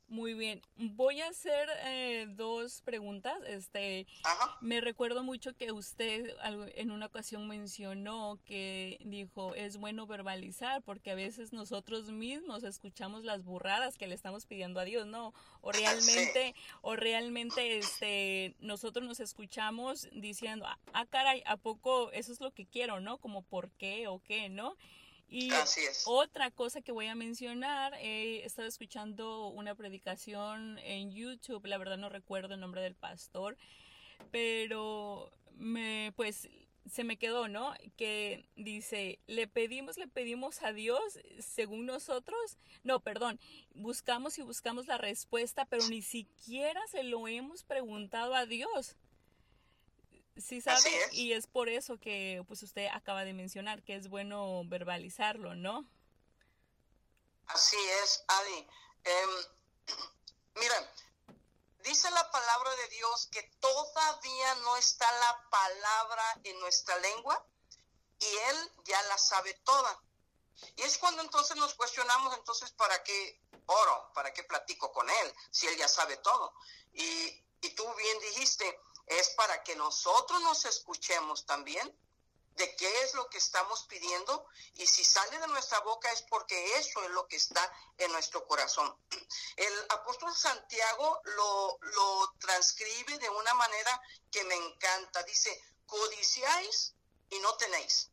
Muy 0.07 0.35
bien, 0.35 0.61
voy 0.75 1.21
a 1.21 1.29
hacer 1.29 1.67
eh, 1.83 2.27
dos 2.29 2.81
preguntas. 2.81 3.37
Este, 3.47 4.05
me 4.61 4.79
recuerdo 4.79 5.23
mucho 5.23 5.55
que 5.55 5.71
usted 5.71 6.35
en 6.75 6.91
una 6.91 7.07
ocasión 7.07 7.47
mencionó 7.47 8.37
que 8.45 8.99
dijo 9.03 9.55
es 9.55 9.77
bueno 9.77 10.05
verbalizar 10.05 10.83
porque 10.83 11.09
a 11.09 11.15
veces 11.15 11.53
nosotros 11.53 12.11
mismos 12.11 12.63
escuchamos 12.63 13.23
las 13.23 13.43
burradas 13.43 13.97
que 13.97 14.05
le 14.05 14.13
estamos 14.13 14.45
pidiendo 14.45 14.79
a 14.79 14.85
Dios, 14.85 15.07
¿no? 15.07 15.33
O 15.61 15.71
realmente, 15.71 16.53
o 16.81 16.95
realmente, 16.95 17.79
este, 17.79 18.55
nosotros 18.59 19.07
nos 19.07 19.19
escuchamos 19.19 20.07
diciendo, 20.11 20.67
ah, 20.67 20.77
ah, 20.93 21.07
caray, 21.07 21.41
a 21.47 21.57
poco 21.57 22.11
eso 22.11 22.31
es 22.31 22.41
lo 22.41 22.51
que 22.51 22.67
quiero, 22.67 22.99
¿no? 22.99 23.17
Como 23.17 23.41
por 23.41 23.71
qué 23.71 24.07
o 24.07 24.19
qué, 24.19 24.49
¿no? 24.49 24.77
Y 25.27 25.49
otra 26.05 26.51
cosa 26.51 26.81
que 26.81 26.91
voy 26.91 27.07
a 27.07 27.15
mencionar, 27.15 27.93
he 27.95 28.45
estado 28.45 28.67
escuchando 28.67 29.47
una 29.47 29.75
predicación 29.75 30.77
en 30.79 31.11
YouTube, 31.11 31.65
la 31.65 31.77
verdad 31.77 31.97
no 31.97 32.09
recuerdo 32.09 32.53
el 32.53 32.59
nombre 32.59 32.81
del 32.81 32.95
pastor, 32.95 33.57
pero 34.31 35.31
me 35.55 36.13
pues 36.15 36.47
se 36.89 37.03
me 37.03 37.17
quedó, 37.17 37.47
¿no? 37.47 37.73
Que 37.97 38.45
dice, 38.55 39.19
le 39.27 39.47
pedimos, 39.47 39.97
le 39.97 40.07
pedimos 40.07 40.61
a 40.61 40.71
Dios 40.71 41.19
según 41.39 41.85
nosotros. 41.85 42.57
No, 42.83 42.99
perdón, 42.99 43.39
buscamos 43.73 44.37
y 44.37 44.43
buscamos 44.43 44.87
la 44.87 44.97
respuesta, 44.97 45.65
pero 45.65 45.87
ni 45.89 46.01
siquiera 46.01 46.79
se 46.87 47.03
lo 47.03 47.27
hemos 47.27 47.63
preguntado 47.63 48.35
a 48.35 48.45
Dios. 48.45 48.95
Sí, 50.37 50.59
sabe, 50.59 51.09
y 51.13 51.31
es 51.31 51.47
por 51.47 51.69
eso 51.69 51.97
que 51.97 52.43
pues 52.47 52.61
usted 52.61 52.87
acaba 52.87 53.23
de 53.23 53.33
mencionar 53.33 53.83
que 53.83 53.95
es 53.95 54.09
bueno 54.09 54.63
verbalizarlo, 54.65 55.55
¿no? 55.55 55.85
Así 57.47 57.77
es, 58.03 58.23
Adi. 58.27 58.67
Em, 59.05 59.29
mira, 60.55 60.93
dice 61.83 62.11
la 62.11 62.31
palabra 62.31 62.75
de 62.75 62.87
Dios 62.89 63.27
que 63.31 63.43
todavía 63.61 64.55
no 64.55 64.75
está 64.75 65.09
la 65.19 65.49
palabra 65.49 66.41
en 66.43 66.59
nuestra 66.59 66.97
lengua 66.97 67.45
y 68.19 68.25
Él 68.25 68.71
ya 68.83 69.01
la 69.03 69.17
sabe 69.17 69.53
toda. 69.63 70.01
Y 70.75 70.81
es 70.81 70.97
cuando 70.97 71.21
entonces 71.21 71.55
nos 71.57 71.75
cuestionamos, 71.75 72.35
entonces, 72.37 72.71
¿para 72.71 73.03
qué 73.03 73.41
oro? 73.67 74.11
¿Para 74.13 74.33
qué 74.33 74.43
platico 74.43 74.91
con 74.91 75.09
Él? 75.09 75.33
Si 75.51 75.67
Él 75.67 75.77
ya 75.77 75.87
sabe 75.87 76.17
todo. 76.17 76.53
Y, 76.93 77.45
y 77.61 77.69
tú 77.75 77.85
bien 77.95 78.19
dijiste, 78.19 78.79
es 79.07 79.29
para 79.31 79.63
que 79.63 79.75
nosotros 79.75 80.41
nos 80.41 80.65
escuchemos 80.65 81.45
también 81.45 81.95
de 82.55 82.75
qué 82.77 83.01
es 83.03 83.13
lo 83.13 83.29
que 83.29 83.37
estamos 83.37 83.83
pidiendo 83.83 84.47
y 84.75 84.87
si 84.87 85.03
sale 85.03 85.37
de 85.39 85.47
nuestra 85.47 85.79
boca 85.81 86.09
es 86.11 86.21
porque 86.23 86.77
eso 86.77 87.03
es 87.03 87.09
lo 87.11 87.27
que 87.27 87.35
está 87.35 87.71
en 87.97 88.11
nuestro 88.11 88.47
corazón. 88.47 88.97
El 89.57 89.73
apóstol 89.89 90.33
Santiago 90.35 91.21
lo, 91.23 91.77
lo 91.81 92.33
transcribe 92.39 93.17
de 93.19 93.29
una 93.29 93.53
manera 93.55 94.01
que 94.31 94.43
me 94.45 94.55
encanta. 94.55 95.23
Dice, 95.23 95.61
codiciáis 95.85 96.95
y 97.29 97.39
no 97.39 97.55
tenéis, 97.57 98.09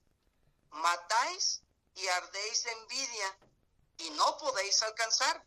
matáis 0.71 1.63
y 1.95 2.07
ardéis 2.09 2.65
de 2.65 2.73
envidia 2.73 3.39
y 3.99 4.11
no 4.11 4.37
podéis 4.39 4.83
alcanzar. 4.83 5.47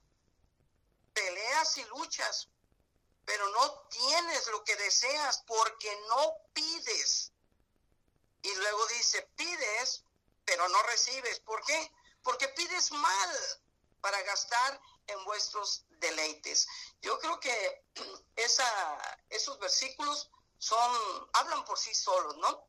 Peleas 1.14 1.78
y 1.78 1.86
luchas 1.86 2.50
pero 3.26 3.50
no 3.50 3.88
tienes 3.90 4.48
lo 4.48 4.64
que 4.64 4.76
deseas 4.76 5.44
porque 5.48 5.96
no 6.08 6.36
pides. 6.54 7.32
Y 8.44 8.56
luego 8.56 8.88
dice, 8.88 9.28
pides, 9.36 10.04
pero 10.46 10.68
no 10.70 10.82
recibes. 10.84 11.40
¿Por 11.40 11.64
qué? 11.66 11.92
Porque 12.24 12.48
pides 12.50 12.92
mal 12.92 13.30
para 14.02 14.22
gastar 14.22 14.80
en 15.08 15.24
vuestros 15.26 15.86
deleites. 16.00 16.68
Yo 17.02 17.18
creo 17.20 17.40
que 17.40 17.84
esa, 18.36 19.18
esos 19.30 19.58
versículos 19.60 20.30
son, 20.58 21.30
hablan 21.34 21.66
por 21.66 21.78
sí 21.78 21.94
solos, 21.94 22.38
¿no? 22.38 22.68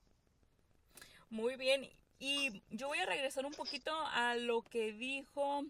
Muy 1.28 1.56
bien. 1.56 1.90
Y 2.18 2.62
yo 2.70 2.88
voy 2.88 3.00
a 3.00 3.06
regresar 3.06 3.44
un 3.44 3.52
poquito 3.52 3.94
a 3.94 4.34
lo 4.36 4.62
que 4.62 4.92
dijo 4.92 5.64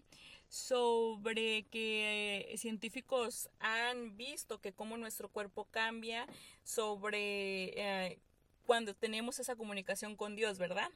sobre 0.49 1.63
que 1.71 2.53
científicos 2.57 3.49
han 3.59 4.15
visto 4.17 4.59
que 4.59 4.73
cómo 4.73 4.97
nuestro 4.97 5.29
cuerpo 5.29 5.65
cambia 5.71 6.27
sobre 6.63 7.73
eh, 7.75 8.19
cuando 8.65 8.93
tenemos 8.93 9.39
esa 9.39 9.55
comunicación 9.55 10.15
con 10.15 10.35
Dios, 10.35 10.57
¿verdad? 10.57 10.89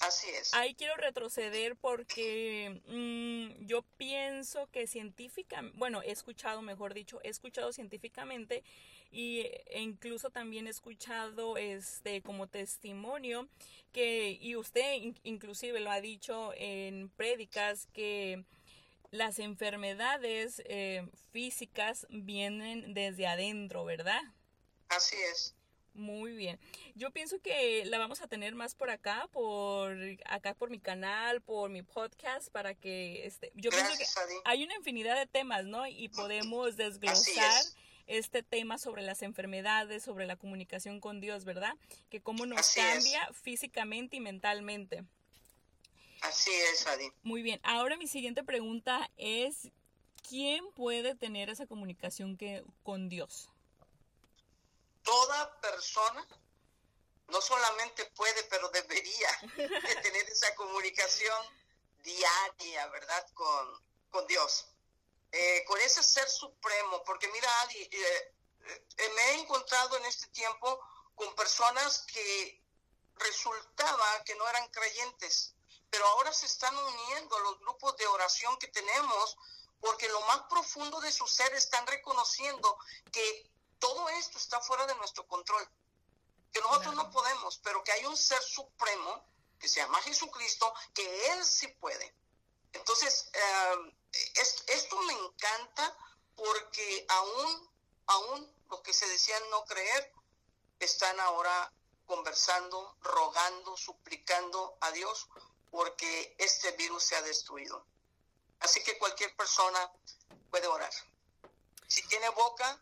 Así 0.00 0.28
es. 0.30 0.54
Ahí 0.54 0.74
quiero 0.74 0.96
retroceder 0.96 1.76
porque 1.76 2.80
mm, 2.86 3.66
yo 3.66 3.82
pienso 3.96 4.68
que 4.70 4.86
científicamente, 4.86 5.76
bueno, 5.76 6.02
he 6.02 6.12
escuchado, 6.12 6.62
mejor 6.62 6.94
dicho, 6.94 7.20
he 7.24 7.28
escuchado 7.28 7.72
científicamente 7.72 8.62
y, 9.10 9.40
e 9.66 9.80
incluso 9.80 10.30
también 10.30 10.66
he 10.66 10.70
escuchado 10.70 11.56
este 11.56 12.22
como 12.22 12.46
testimonio 12.46 13.48
que, 13.92 14.38
y 14.40 14.54
usted 14.54 15.14
inclusive 15.24 15.80
lo 15.80 15.90
ha 15.90 16.00
dicho 16.00 16.52
en 16.56 17.08
prédicas, 17.10 17.88
que 17.92 18.44
las 19.10 19.38
enfermedades 19.38 20.62
eh, 20.66 21.06
físicas 21.32 22.06
vienen 22.10 22.94
desde 22.94 23.26
adentro, 23.26 23.84
¿verdad? 23.84 24.20
Así 24.88 25.16
es. 25.32 25.54
Muy 25.92 26.32
bien. 26.32 26.58
Yo 26.94 27.10
pienso 27.10 27.40
que 27.40 27.84
la 27.84 27.98
vamos 27.98 28.22
a 28.22 28.28
tener 28.28 28.54
más 28.54 28.74
por 28.74 28.90
acá, 28.90 29.28
por 29.32 29.96
acá 30.24 30.54
por 30.54 30.70
mi 30.70 30.78
canal, 30.78 31.40
por 31.40 31.68
mi 31.68 31.82
podcast, 31.82 32.48
para 32.50 32.74
que 32.74 33.26
este, 33.26 33.50
yo 33.54 33.70
pienso 33.70 33.92
que 33.98 34.04
hay 34.44 34.62
una 34.62 34.76
infinidad 34.76 35.16
de 35.18 35.26
temas, 35.26 35.64
¿no? 35.64 35.86
Y 35.86 36.08
podemos 36.08 36.76
desglosar 36.76 37.64
este 38.06 38.42
tema 38.42 38.78
sobre 38.78 39.02
las 39.02 39.22
enfermedades, 39.22 40.04
sobre 40.04 40.26
la 40.26 40.36
comunicación 40.36 41.00
con 41.00 41.20
Dios, 41.20 41.44
¿verdad? 41.44 41.74
Que 42.08 42.20
cómo 42.20 42.46
nos 42.46 42.74
cambia 42.74 43.28
físicamente 43.32 44.16
y 44.16 44.20
mentalmente. 44.20 45.04
Así 46.22 46.50
es, 46.50 46.86
Adi. 46.86 47.10
Muy 47.22 47.42
bien. 47.42 47.60
Ahora 47.62 47.96
mi 47.96 48.06
siguiente 48.06 48.42
pregunta 48.44 49.10
es, 49.16 49.70
¿quién 50.28 50.70
puede 50.72 51.14
tener 51.14 51.48
esa 51.50 51.66
comunicación 51.66 52.36
que, 52.36 52.64
con 52.82 53.08
Dios? 53.08 53.50
Toda 55.02 55.60
persona 55.60 56.26
no 57.28 57.40
solamente 57.40 58.04
puede, 58.16 58.42
pero 58.44 58.68
debería 58.70 59.28
tener 60.02 60.28
esa 60.28 60.54
comunicación 60.54 61.46
diaria, 62.02 62.86
¿verdad? 62.88 63.26
Con, 63.34 63.82
con 64.10 64.26
Dios. 64.26 64.66
Eh, 65.32 65.64
con 65.66 65.80
ese 65.80 66.02
ser 66.02 66.28
supremo, 66.28 67.04
porque 67.04 67.28
mira, 67.28 67.60
Adi, 67.62 67.82
eh, 67.82 68.34
eh, 68.96 69.08
me 69.14 69.22
he 69.22 69.34
encontrado 69.40 69.96
en 69.96 70.04
este 70.06 70.26
tiempo 70.28 70.80
con 71.14 71.34
personas 71.36 72.04
que 72.12 72.60
resultaba 73.14 74.24
que 74.24 74.34
no 74.34 74.48
eran 74.48 74.68
creyentes, 74.70 75.54
pero 75.90 76.06
ahora 76.06 76.32
se 76.32 76.46
están 76.46 76.76
uniendo 76.76 77.38
los 77.40 77.58
grupos 77.60 77.96
de 77.96 78.06
oración 78.06 78.56
que 78.58 78.68
tenemos 78.68 79.36
porque 79.80 80.08
lo 80.08 80.20
más 80.22 80.42
profundo 80.42 81.00
de 81.00 81.10
su 81.10 81.26
ser 81.26 81.52
están 81.54 81.86
reconociendo 81.86 82.78
que 83.10 83.50
todo 83.78 84.08
esto 84.10 84.38
está 84.38 84.60
fuera 84.60 84.86
de 84.86 84.94
nuestro 84.96 85.26
control, 85.26 85.66
que 86.52 86.60
nosotros 86.60 86.94
no 86.94 87.10
podemos, 87.10 87.58
pero 87.58 87.82
que 87.82 87.92
hay 87.92 88.04
un 88.04 88.16
ser 88.16 88.42
supremo 88.42 89.24
que 89.58 89.68
se 89.68 89.80
llama 89.80 90.00
Jesucristo, 90.02 90.72
que 90.94 91.32
Él 91.32 91.44
sí 91.44 91.68
puede. 91.68 92.14
Entonces, 92.72 93.30
eh, 93.32 93.96
esto 94.68 94.96
me 95.02 95.12
encanta 95.12 95.96
porque 96.34 97.06
aún, 97.08 97.70
aún 98.06 98.54
los 98.70 98.80
que 98.82 98.92
se 98.92 99.08
decían 99.08 99.42
no 99.50 99.64
creer, 99.64 100.12
están 100.78 101.18
ahora 101.20 101.72
conversando, 102.06 102.96
rogando, 103.02 103.76
suplicando 103.76 104.76
a 104.80 104.90
Dios 104.92 105.28
porque 105.70 106.34
este 106.38 106.72
virus 106.72 107.04
se 107.04 107.16
ha 107.16 107.22
destruido. 107.22 107.84
Así 108.60 108.82
que 108.82 108.98
cualquier 108.98 109.34
persona 109.36 109.78
puede 110.50 110.66
orar. 110.66 110.92
Si 111.86 112.06
tiene 112.08 112.28
boca, 112.30 112.80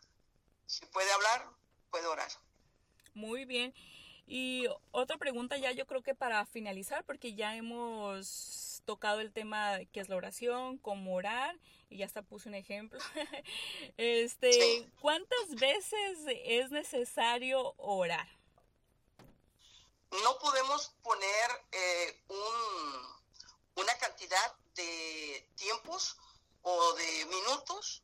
si 0.65 0.85
puede 0.87 1.11
hablar, 1.11 1.49
puede 1.89 2.07
orar. 2.07 2.29
Muy 3.13 3.45
bien. 3.45 3.73
Y 4.27 4.67
otra 4.91 5.17
pregunta 5.17 5.57
ya 5.57 5.71
yo 5.71 5.87
creo 5.87 6.03
que 6.03 6.13
para 6.13 6.45
finalizar, 6.45 7.03
porque 7.03 7.33
ya 7.33 7.55
hemos 7.55 8.83
tocado 8.85 9.21
el 9.21 9.31
tema 9.31 9.79
qué 9.91 9.99
es 9.99 10.09
la 10.09 10.15
oración, 10.15 10.77
cómo 10.77 11.15
orar, 11.15 11.57
y 11.89 11.97
ya 11.97 12.05
hasta 12.05 12.21
puse 12.21 12.49
un 12.49 12.55
ejemplo. 12.55 12.99
este, 13.97 14.87
¿cuántas 15.01 15.55
veces 15.55 16.19
es 16.45 16.69
necesario 16.69 17.73
orar? 17.77 18.27
No 20.11 20.39
podemos 20.39 20.89
poner 21.03 21.65
eh, 21.71 22.23
un, 22.29 23.21
una 23.75 23.97
cantidad 23.97 24.55
de 24.75 25.51
tiempos 25.55 26.17
o 26.61 26.93
de 26.93 27.25
minutos 27.25 28.03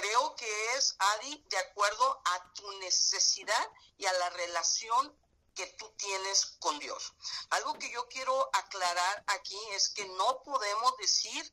creo 0.00 0.36
que 0.36 0.74
es, 0.74 0.94
Adi, 0.98 1.42
de 1.48 1.58
acuerdo 1.58 2.20
a 2.24 2.52
tu 2.52 2.70
necesidad 2.80 3.70
y 3.96 4.04
a 4.04 4.12
la 4.12 4.30
relación 4.30 5.16
que 5.54 5.66
tú 5.78 5.90
tienes 5.96 6.56
con 6.58 6.78
Dios. 6.78 7.14
Algo 7.50 7.78
que 7.78 7.90
yo 7.90 8.06
quiero 8.08 8.50
aclarar 8.52 9.24
aquí 9.28 9.58
es 9.70 9.88
que 9.88 10.06
no 10.06 10.42
podemos 10.42 10.96
decir 10.98 11.50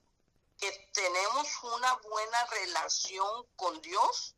que 0.57 0.71
tenemos 0.93 1.47
una 1.63 1.93
buena 1.95 2.45
relación 2.47 3.47
con 3.55 3.81
Dios 3.81 4.35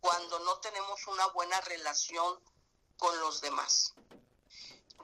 cuando 0.00 0.40
no 0.40 0.58
tenemos 0.58 1.06
una 1.06 1.26
buena 1.28 1.60
relación 1.60 2.40
con 3.02 3.18
los 3.18 3.40
demás. 3.40 3.94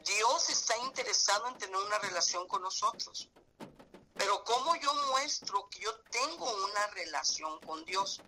Dios 0.04 0.50
está 0.50 0.78
interesado 0.78 1.48
en 1.48 1.58
tener 1.58 1.76
una 1.76 1.98
relación 1.98 2.46
con 2.46 2.62
nosotros. 2.62 3.28
Pero 4.14 4.44
¿cómo 4.44 4.76
yo 4.76 4.94
muestro 5.10 5.68
que 5.68 5.80
yo 5.80 5.92
tengo 6.02 6.48
una 6.64 6.86
relación 6.88 7.58
con 7.60 7.84
Dios? 7.84 8.22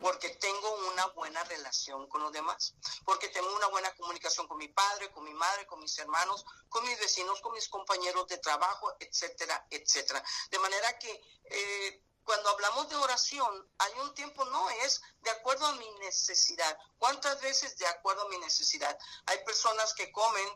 Porque 0.00 0.28
tengo 0.28 0.88
una 0.92 1.06
buena 1.06 1.42
relación 1.44 2.06
con 2.06 2.22
los 2.22 2.30
demás, 2.30 2.74
porque 3.04 3.28
tengo 3.28 3.52
una 3.56 3.66
buena 3.66 3.92
comunicación 3.96 4.46
con 4.46 4.58
mi 4.58 4.68
padre, 4.68 5.10
con 5.10 5.24
mi 5.24 5.34
madre, 5.34 5.66
con 5.66 5.80
mis 5.80 5.98
hermanos, 5.98 6.44
con 6.68 6.84
mis 6.84 6.96
vecinos, 7.00 7.40
con 7.40 7.54
mis 7.54 7.68
compañeros 7.68 8.28
de 8.28 8.38
trabajo, 8.38 8.94
etcétera, 9.00 9.66
etcétera. 9.68 10.22
De 10.50 10.60
manera 10.60 10.96
que 10.96 11.10
eh, 11.50 12.02
cuando 12.26 12.50
hablamos 12.50 12.88
de 12.88 12.96
oración, 12.96 13.70
hay 13.78 13.92
un 14.00 14.12
tiempo, 14.14 14.44
no 14.46 14.68
es 14.68 15.00
de 15.20 15.30
acuerdo 15.30 15.64
a 15.64 15.72
mi 15.76 15.88
necesidad. 16.00 16.76
¿Cuántas 16.98 17.40
veces 17.40 17.78
de 17.78 17.86
acuerdo 17.86 18.22
a 18.22 18.28
mi 18.28 18.36
necesidad? 18.38 18.98
Hay 19.26 19.38
personas 19.44 19.94
que 19.94 20.10
comen 20.10 20.48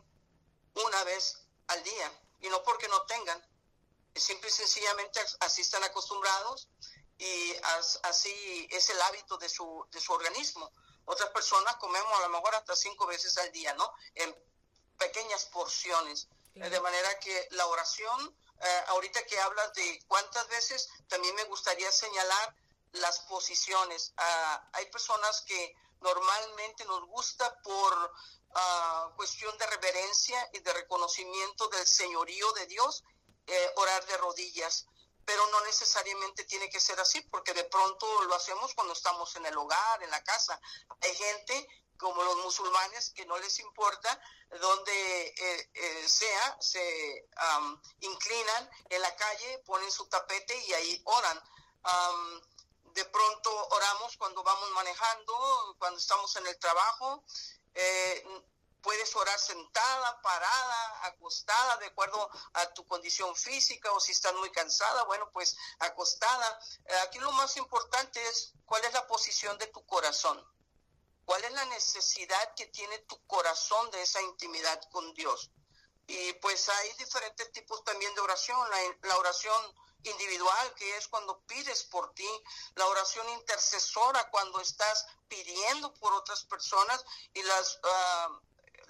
una 0.75 1.03
vez 1.05 1.47
al 1.67 1.81
día 1.81 2.11
y 2.41 2.49
no 2.49 2.61
porque 2.63 2.89
no 2.89 3.01
tengan, 3.03 3.41
simple 4.13 4.49
y 4.49 4.51
sencillamente 4.51 5.21
así 5.39 5.61
están 5.61 5.81
acostumbrados 5.85 6.67
y 7.17 7.55
así 8.03 8.67
es 8.69 8.89
el 8.89 9.01
hábito 9.03 9.37
de 9.37 9.47
su, 9.47 9.87
de 9.91 10.01
su 10.01 10.11
organismo. 10.11 10.69
Otras 11.05 11.29
personas 11.29 11.77
comemos 11.77 12.11
a 12.19 12.23
lo 12.23 12.29
mejor 12.29 12.53
hasta 12.53 12.75
cinco 12.75 13.07
veces 13.07 13.37
al 13.37 13.49
día, 13.53 13.73
¿no? 13.75 13.93
En 14.15 14.35
pequeñas 14.97 15.45
porciones. 15.45 16.27
De 16.53 16.81
manera 16.81 17.17
que 17.19 17.47
la 17.51 17.65
oración, 17.67 18.35
eh, 18.63 18.83
ahorita 18.87 19.25
que 19.25 19.39
hablas 19.39 19.73
de 19.73 20.03
cuántas 20.07 20.47
veces, 20.47 20.89
también 21.07 21.33
me 21.35 21.43
gustaría 21.45 21.91
señalar 21.91 22.55
las 22.93 23.19
posiciones. 23.21 24.13
Ah, 24.17 24.69
hay 24.73 24.85
personas 24.87 25.41
que 25.41 25.75
normalmente 26.01 26.85
nos 26.85 27.05
gusta 27.07 27.59
por 27.61 28.13
ah, 28.53 29.11
cuestión 29.15 29.57
de 29.57 29.67
reverencia 29.67 30.49
y 30.53 30.59
de 30.59 30.73
reconocimiento 30.73 31.67
del 31.69 31.87
señorío 31.87 32.51
de 32.53 32.65
Dios 32.67 33.03
eh, 33.47 33.71
orar 33.75 34.05
de 34.05 34.17
rodillas, 34.17 34.85
pero 35.25 35.45
no 35.47 35.61
necesariamente 35.61 36.43
tiene 36.43 36.69
que 36.69 36.79
ser 36.79 36.99
así, 36.99 37.21
porque 37.21 37.53
de 37.53 37.63
pronto 37.63 38.23
lo 38.23 38.35
hacemos 38.35 38.73
cuando 38.75 38.93
estamos 38.93 39.35
en 39.35 39.45
el 39.45 39.57
hogar, 39.57 40.03
en 40.03 40.11
la 40.11 40.23
casa. 40.23 40.59
Hay 41.01 41.15
gente 41.15 41.67
como 42.01 42.23
los 42.23 42.37
musulmanes 42.37 43.11
que 43.11 43.25
no 43.27 43.37
les 43.37 43.59
importa 43.59 44.19
donde 44.59 45.27
eh, 45.27 45.69
eh, 45.73 46.09
sea, 46.09 46.57
se 46.59 47.29
inclinan 48.01 48.69
en 48.89 49.01
la 49.01 49.15
calle, 49.15 49.59
ponen 49.59 49.89
su 49.91 50.07
tapete 50.07 50.57
y 50.67 50.73
ahí 50.73 51.01
oran. 51.05 51.41
de 52.93 53.05
pronto 53.05 53.67
oramos 53.69 54.17
cuando 54.17 54.43
vamos 54.43 54.69
manejando, 54.71 55.75
cuando 55.79 55.97
estamos 55.99 56.35
en 56.35 56.47
el 56.47 56.57
trabajo. 56.59 57.23
Puedes 58.81 59.15
orar 59.15 59.39
sentada, 59.39 60.21
parada, 60.21 61.05
acostada, 61.05 61.77
de 61.77 61.85
acuerdo 61.85 62.29
a 62.53 62.73
tu 62.73 62.85
condición 62.87 63.35
física 63.35 63.91
o 63.91 63.99
si 63.99 64.11
estás 64.11 64.33
muy 64.35 64.51
cansada, 64.51 65.03
bueno, 65.03 65.29
pues 65.31 65.55
acostada. 65.79 66.59
Eh, 66.85 66.95
aquí 67.03 67.19
lo 67.19 67.31
más 67.33 67.55
importante 67.57 68.19
es 68.27 68.53
cuál 68.65 68.83
es 68.85 68.93
la 68.93 69.05
posición 69.05 69.55
de 69.59 69.67
tu 69.67 69.85
corazón. 69.85 70.43
¿Cuál 71.25 71.43
es 71.43 71.51
la 71.51 71.65
necesidad 71.65 72.53
que 72.55 72.67
tiene 72.67 72.97
tu 72.99 73.25
corazón 73.27 73.89
de 73.91 74.01
esa 74.01 74.21
intimidad 74.21 74.81
con 74.91 75.13
Dios? 75.13 75.51
Y 76.07 76.33
pues 76.33 76.67
hay 76.67 76.93
diferentes 76.93 77.51
tipos 77.51 77.83
también 77.83 78.13
de 78.15 78.21
oración. 78.21 78.57
La, 79.03 79.17
oración 79.17 79.75
individual, 80.03 80.73
que 80.75 80.97
es 80.97 81.07
cuando 81.07 81.39
pides 81.41 81.83
por 81.83 82.13
ti, 82.13 82.27
la 82.75 82.87
oración 82.87 83.29
intercesora, 83.29 84.29
cuando 84.29 84.59
estás 84.59 85.05
pidiendo 85.27 85.93
por 85.95 86.13
otras 86.13 86.43
personas, 86.45 87.05
y 87.33 87.43
las 87.43 87.79
uh, 87.83 88.39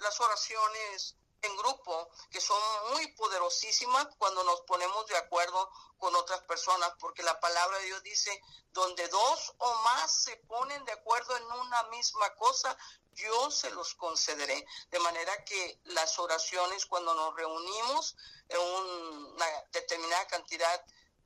las 0.02 0.20
oraciones 0.20 1.16
en 1.42 1.56
grupo, 1.56 2.08
que 2.30 2.40
son 2.40 2.60
muy 2.92 3.06
poderosísimas 3.14 4.06
cuando 4.18 4.42
nos 4.44 4.60
ponemos 4.62 5.06
de 5.06 5.16
acuerdo 5.16 5.70
con 5.98 6.14
otras 6.16 6.40
personas, 6.42 6.92
porque 6.98 7.22
la 7.22 7.38
palabra 7.40 7.78
de 7.78 7.84
Dios 7.84 8.02
dice, 8.02 8.40
donde 8.72 9.06
dos 9.08 9.54
o 9.58 9.74
más 9.82 10.12
se 10.24 10.36
ponen 10.36 10.84
de 10.84 10.92
acuerdo 10.92 11.36
en 11.36 11.44
una 11.44 11.82
misma 11.84 12.34
cosa, 12.36 12.76
yo 13.14 13.50
se 13.50 13.70
los 13.70 13.94
concederé. 13.94 14.66
De 14.90 14.98
manera 15.00 15.44
que 15.44 15.80
las 15.84 16.18
oraciones, 16.18 16.86
cuando 16.86 17.14
nos 17.14 17.34
reunimos 17.34 18.16
en 18.48 18.60
una 18.60 19.46
determinada 19.70 20.26
cantidad 20.26 20.84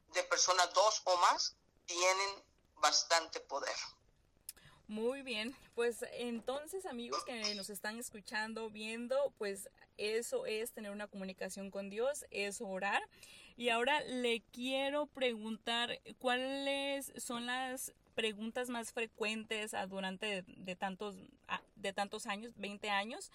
de 0.09 0.24
personas, 0.24 0.72
dos 0.74 1.02
o 1.05 1.16
más, 1.18 1.57
tienen 1.87 2.44
bastante 2.74 3.40
poder. 3.40 3.76
Muy 4.88 5.22
bien, 5.22 5.57
pues 5.75 6.05
entonces 6.12 6.87
amigos 6.87 7.25
que 7.25 7.55
nos 7.57 7.70
están 7.70 7.99
escuchando, 7.99 8.70
viendo, 8.70 9.33
pues 9.37 9.68
eso 9.96 10.46
es 10.46 10.70
tener 10.72 10.92
una 10.92 11.09
comunicación 11.09 11.72
con 11.72 11.90
Dios, 11.90 12.25
es 12.31 12.61
orar. 12.61 13.03
Y 13.57 13.70
ahora 13.70 14.01
le 14.03 14.42
quiero 14.53 15.07
preguntar 15.07 16.01
cuáles 16.18 17.12
son 17.16 17.46
las 17.46 17.92
preguntas 18.14 18.68
más 18.68 18.92
frecuentes 18.92 19.72
durante 19.88 20.44
de, 20.46 20.77
tantos, 20.77 21.16
de 21.75 21.92
tantos 21.92 22.27
años, 22.27 22.53
20 22.57 22.88
años. 22.88 23.33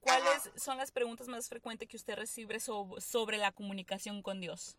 ¿Cuáles 0.00 0.50
son 0.56 0.76
las 0.76 0.90
preguntas 0.90 1.28
más 1.28 1.48
frecuentes 1.48 1.88
que 1.88 1.96
usted 1.96 2.16
recibe 2.16 2.58
sobre 2.60 3.38
la 3.38 3.52
comunicación 3.52 4.20
con 4.20 4.40
Dios? 4.40 4.76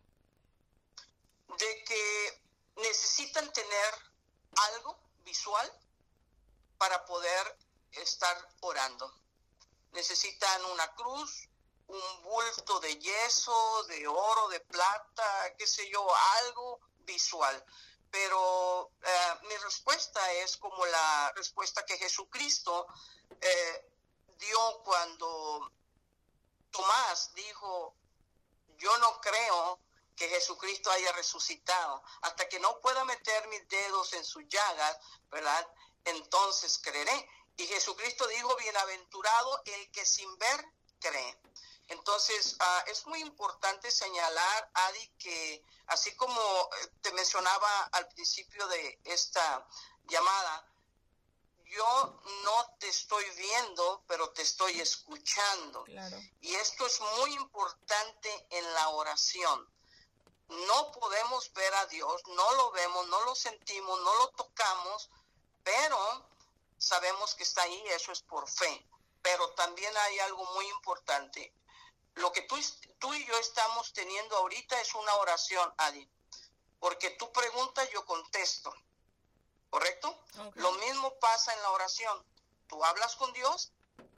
De 1.48 1.84
que 1.86 2.82
necesitan 2.82 3.50
tener 3.52 3.94
algo 4.76 4.96
visual 5.24 5.72
para 6.78 7.04
poder 7.04 7.58
estar 7.92 8.36
orando. 8.60 9.12
Necesitan 9.92 10.64
una 10.66 10.94
cruz, 10.94 11.48
un 11.86 12.22
bulto 12.22 12.80
de 12.80 12.98
yeso, 12.98 13.84
de 13.84 14.06
oro, 14.06 14.48
de 14.48 14.60
plata, 14.60 15.54
qué 15.56 15.66
sé 15.66 15.88
yo, 15.90 16.06
algo 16.38 16.80
visual. 17.00 17.64
Pero 18.10 18.90
eh, 19.02 19.34
mi 19.42 19.56
respuesta 19.56 20.32
es 20.34 20.56
como 20.56 20.84
la 20.86 21.32
respuesta 21.34 21.84
que 21.84 21.98
Jesucristo 21.98 22.86
eh, 23.40 23.90
dio 24.38 24.82
cuando 24.84 25.72
Tomás 26.70 27.32
dijo, 27.34 27.94
yo 28.78 28.96
no 28.98 29.20
creo 29.20 29.80
que 30.16 30.28
Jesucristo 30.28 30.90
haya 30.90 31.12
resucitado, 31.12 32.02
hasta 32.22 32.48
que 32.48 32.60
no 32.60 32.80
pueda 32.80 33.04
meter 33.04 33.48
mis 33.48 33.68
dedos 33.68 34.12
en 34.12 34.24
sus 34.24 34.46
llagas, 34.48 34.98
¿verdad? 35.30 35.68
Entonces 36.04 36.78
creeré. 36.82 37.28
Y 37.56 37.66
Jesucristo 37.66 38.26
dijo, 38.28 38.56
bienaventurado 38.56 39.62
el 39.64 39.90
que 39.92 40.04
sin 40.04 40.36
ver 40.38 40.64
cree. 41.00 41.38
Entonces, 41.88 42.56
ah, 42.60 42.84
es 42.86 43.06
muy 43.06 43.20
importante 43.20 43.90
señalar, 43.90 44.70
Adi, 44.74 45.08
que 45.18 45.62
así 45.88 46.14
como 46.16 46.40
eh, 46.40 46.88
te 47.02 47.12
mencionaba 47.12 47.84
al 47.92 48.08
principio 48.08 48.66
de 48.68 49.00
esta 49.04 49.66
llamada, 50.04 50.66
yo 51.66 52.20
no 52.44 52.76
te 52.78 52.88
estoy 52.88 53.24
viendo, 53.36 54.04
pero 54.06 54.30
te 54.30 54.42
estoy 54.42 54.80
escuchando. 54.80 55.84
Y 56.40 56.54
esto 56.54 56.86
es 56.86 57.00
muy 57.18 57.34
importante 57.34 58.46
en 58.50 58.74
la 58.74 58.88
oración. 58.90 59.68
No 60.48 60.92
podemos 60.92 61.52
ver 61.52 61.74
a 61.74 61.86
Dios, 61.86 62.22
no 62.28 62.54
lo 62.54 62.70
vemos, 62.70 63.08
no 63.08 63.24
lo 63.24 63.34
sentimos, 63.34 64.00
no 64.00 64.14
lo 64.16 64.28
tocamos, 64.30 65.10
pero 65.64 66.28
sabemos 66.78 67.34
que 67.34 67.42
está 67.42 67.62
ahí, 67.62 67.82
eso 67.88 68.12
es 68.12 68.22
por 68.22 68.48
fe. 68.48 68.86
Pero 69.22 69.50
también 69.54 69.96
hay 69.96 70.18
algo 70.20 70.44
muy 70.52 70.68
importante. 70.68 71.52
Lo 72.14 72.30
que 72.30 72.42
tú, 72.42 72.56
tú 72.98 73.12
y 73.14 73.24
yo 73.26 73.36
estamos 73.38 73.92
teniendo 73.92 74.36
ahorita 74.36 74.80
es 74.80 74.94
una 74.94 75.14
oración, 75.16 75.72
Adi. 75.78 76.08
Porque 76.78 77.10
tú 77.10 77.32
preguntas, 77.32 77.88
yo 77.90 78.04
contesto. 78.04 78.72
¿Correcto? 79.70 80.22
Lo 80.54 80.70
mismo 80.72 81.18
pasa 81.18 81.52
en 81.52 81.62
la 81.62 81.70
oración. 81.70 82.24
Tú 82.68 82.84
hablas 82.84 83.16
con 83.16 83.32
Dios, 83.32 83.72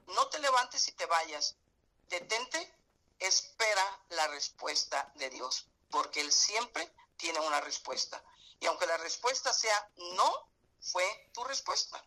no 0.07 0.27
te 0.27 0.39
levantes 0.39 0.87
y 0.87 0.91
te 0.91 1.05
vayas. 1.05 1.55
Detente, 2.09 2.75
espera 3.19 4.01
la 4.09 4.27
respuesta 4.27 5.11
de 5.15 5.29
Dios, 5.29 5.65
porque 5.89 6.21
Él 6.21 6.31
siempre 6.31 6.93
tiene 7.17 7.39
una 7.39 7.61
respuesta. 7.61 8.23
Y 8.59 8.67
aunque 8.67 8.85
la 8.85 8.97
respuesta 8.97 9.51
sea 9.53 9.89
no, 10.15 10.49
fue 10.81 11.29
tu 11.33 11.43
respuesta. 11.43 12.03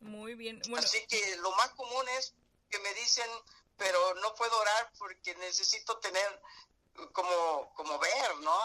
Muy 0.00 0.34
bien. 0.34 0.60
Así 0.76 1.06
que 1.06 1.36
lo 1.36 1.50
más 1.52 1.70
común 1.70 2.08
es 2.18 2.34
que 2.70 2.78
me 2.80 2.92
dicen, 2.94 3.28
pero 3.76 4.14
no 4.16 4.34
puedo 4.34 4.58
orar 4.58 4.92
porque 4.98 5.34
necesito 5.36 5.98
tener 5.98 6.42
como, 7.12 7.72
como 7.74 7.98
ver, 7.98 8.36
¿no? 8.38 8.56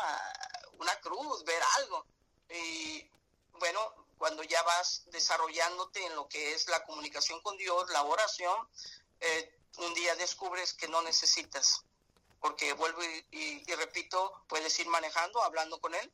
Una 0.80 1.00
cruz, 1.00 1.44
ver 1.44 1.62
algo. 1.78 2.06
Y 2.50 3.10
bueno, 3.60 3.80
cuando 4.18 4.44
ya 4.44 4.62
vas 4.64 5.04
desarrollándote 5.08 6.06
en 6.06 6.16
lo 6.16 6.28
que 6.28 6.54
es 6.54 6.68
la 6.68 6.84
comunicación 6.86 7.42
con 7.42 7.58
Dios, 7.58 7.90
la 7.90 8.04
oración, 8.04 8.68
eh, 9.20 9.60
un 9.78 9.94
día 9.94 10.16
descubres 10.16 10.74
que 10.74 10.88
no 10.88 11.02
necesitas, 11.02 11.84
porque 12.40 12.74
vuelvo 12.74 13.02
y, 13.32 13.64
repito, 13.76 14.44
puedes 14.48 14.78
ir 14.80 14.88
manejando, 14.88 15.42
hablando 15.44 15.80
con 15.80 15.96
Él, 15.96 16.12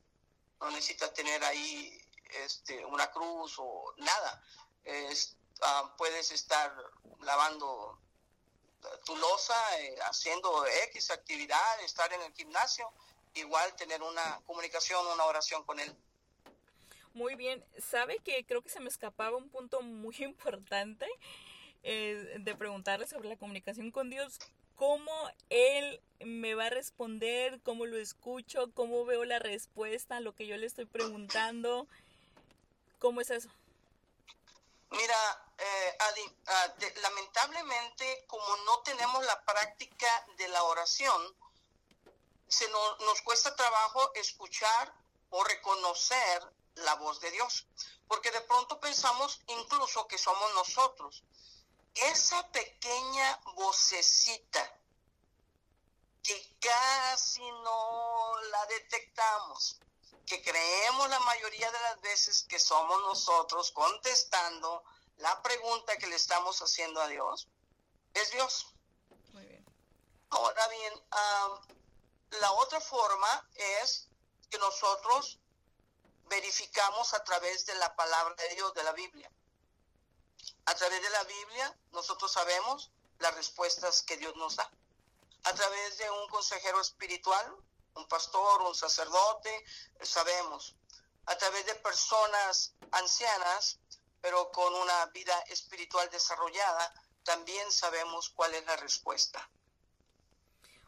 no 0.60 0.72
necesitas 0.72 1.14
tener 1.14 1.44
ahí 1.44 2.02
este, 2.46 2.86
una 2.86 3.12
cruz 3.12 3.56
o 3.60 3.94
nada. 3.98 4.44
Ah, 5.62 5.94
puedes 5.98 6.32
estar 6.32 6.72
lavando 7.22 8.00
tu 9.06 9.16
losa, 9.16 9.56
eh, 9.80 9.96
haciendo 10.02 10.66
X 10.90 11.12
actividad, 11.12 11.82
estar 11.84 12.12
en 12.14 12.22
el 12.22 12.34
gimnasio, 12.34 12.92
igual 13.34 13.76
tener 13.76 14.02
una 14.02 14.40
comunicación, 14.46 15.06
una 15.08 15.26
oración 15.26 15.64
con 15.64 15.80
Él. 15.80 15.96
Muy 17.14 17.36
bien, 17.36 17.66
sabe 17.80 18.20
que 18.20 18.46
creo 18.46 18.62
que 18.62 18.70
se 18.70 18.80
me 18.80 18.90
escapaba 18.90 19.38
un 19.38 19.50
punto 19.50 19.82
muy 19.82 20.16
importante 20.20 21.08
eh, 21.84 22.36
de 22.40 22.56
preguntarle 22.56 23.08
sobre 23.08 23.30
la 23.30 23.38
comunicación 23.38 23.92
con 23.92 24.10
Dios. 24.10 24.40
¿Cómo 24.76 25.12
Él 25.50 26.00
me 26.20 26.54
va 26.54 26.68
a 26.68 26.70
responder? 26.70 27.60
¿Cómo 27.64 27.88
lo 27.88 27.98
escucho? 27.98 28.72
¿Cómo 28.76 29.06
veo 29.06 29.26
la 29.26 29.40
respuesta 29.40 30.18
a 30.18 30.20
lo 30.20 30.36
que 30.36 30.46
yo 30.46 30.56
le 30.56 30.68
estoy 30.68 30.86
preguntando? 30.86 31.88
¿Cómo 33.00 33.22
es 33.22 33.30
eso? 33.30 33.50
Mira, 34.90 35.54
eh, 35.58 35.98
ah, 36.00 36.74
lamentablemente, 37.02 38.26
como 38.28 38.56
no 38.66 38.80
tenemos 38.80 39.24
la 39.26 39.44
práctica 39.44 40.08
de 40.38 40.48
la 40.48 40.64
oración, 40.64 41.36
se 42.48 42.68
nos 42.70 43.22
cuesta 43.24 43.56
trabajo 43.56 44.14
escuchar 44.16 44.94
o 45.30 45.44
reconocer 45.44 46.54
la 46.76 46.96
voz 46.96 47.20
de 47.20 47.32
Dios, 47.32 47.68
porque 48.08 48.32
de 48.32 48.42
pronto 48.42 48.80
pensamos 48.80 49.42
incluso 49.48 50.08
que 50.08 50.18
somos 50.18 50.54
nosotros. 50.54 51.24
Esa 51.94 52.48
pequeña 52.52 53.40
vocecita 53.56 54.80
que 56.24 56.58
casi 56.60 57.42
no 57.42 58.42
la 58.52 58.66
detectamos, 58.68 59.80
que 60.28 60.42
creemos 60.44 61.10
la 61.10 61.20
mayoría 61.22 61.72
de 61.72 61.80
las 61.80 62.02
veces 62.02 62.44
que 62.44 62.60
somos 62.60 63.02
nosotros 63.02 63.72
contestando 63.72 64.84
la 65.16 65.42
pregunta 65.42 65.98
que 65.98 66.08
le 66.08 66.18
estamos 66.18 66.62
haciendo 66.62 67.02
a 67.02 67.08
Dios, 67.08 67.48
es 68.14 68.30
Dios. 68.32 68.68
Muy 69.32 69.46
bien. 69.46 69.66
Ahora 70.30 70.68
bien, 70.68 70.94
la 72.42 72.52
otra 72.52 72.82
forma 72.82 73.50
es 73.56 74.10
que 74.52 74.58
nosotros 74.60 75.40
verificamos 76.26 77.14
a 77.14 77.24
través 77.24 77.66
de 77.66 77.76
la 77.76 77.96
palabra 77.96 78.36
de 78.36 78.56
Dios, 78.56 78.74
de 78.74 78.84
la 78.84 78.92
Biblia. 78.92 79.32
A 80.66 80.76
través 80.76 81.02
de 81.02 81.10
la 81.10 81.24
Biblia 81.24 81.80
nosotros 81.92 82.34
sabemos 82.34 82.92
las 83.20 83.34
respuestas 83.34 84.04
que 84.04 84.18
Dios 84.18 84.36
nos 84.36 84.58
da. 84.58 84.70
A 85.46 85.54
través 85.54 85.98
de 85.98 86.12
un 86.12 86.28
consejero 86.28 86.82
espiritual, 86.82 87.56
un 87.98 88.08
pastor, 88.08 88.62
un 88.62 88.76
sacerdote, 88.76 89.66
sabemos. 90.02 90.76
A 91.26 91.38
través 91.38 91.66
de 91.66 91.76
personas 91.76 92.74
ancianas, 92.92 93.80
pero 94.22 94.52
con 94.52 94.74
una 94.74 95.06
vida 95.08 95.38
espiritual 95.48 96.10
desarrollada, 96.10 96.94
también 97.24 97.72
sabemos 97.72 98.30
cuál 98.30 98.54
es 98.56 98.66
la 98.66 98.78
respuesta. 98.78 99.50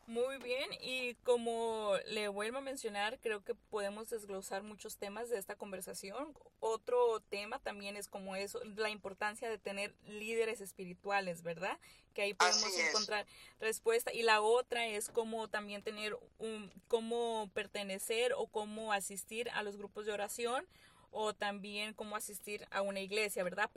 Muy 0.10 0.40
bien, 0.40 0.68
y 0.82 1.14
como 1.24 1.94
le 2.08 2.30
vuelvo 2.30 2.58
a 2.58 2.62
mencionar, 2.62 3.20
creo 3.20 3.44
que 3.44 3.54
podemos 3.54 4.10
desglosar 4.10 4.64
muchos 4.64 4.98
temas 4.98 5.30
de 5.30 5.38
esta 5.38 5.56
conversación. 5.56 6.36
Otro 6.60 7.20
tema 7.30 7.60
también 7.60 7.96
es 7.96 8.08
como 8.08 8.36
eso, 8.36 8.60
la 8.76 8.90
importancia 8.90 9.48
de 9.48 9.60
tener 9.60 9.94
líderes 10.08 10.62
espirituales, 10.62 11.44
¿verdad? 11.44 11.78
Que 12.16 12.24
ahí 12.24 12.34
podemos 12.34 12.76
encontrar 12.90 13.28
respuesta. 13.60 14.12
Y 14.12 14.24
la 14.24 14.42
otra 14.42 14.88
es 14.88 15.10
como 15.10 15.48
también 15.48 15.84
tener 15.84 16.18
un, 16.40 16.74
cómo 16.88 17.52
pertenecer 17.54 18.34
o 18.34 18.48
cómo 18.48 18.94
asistir 18.94 19.52
a 19.52 19.62
los 19.62 19.78
grupos 19.78 20.08
de 20.08 20.14
oración 20.14 20.66
o 21.12 21.36
también 21.36 21.94
cómo 21.94 22.16
asistir 22.16 22.66
a 22.72 22.82
una 22.82 23.00
iglesia, 23.00 23.44
¿verdad? 23.44 23.70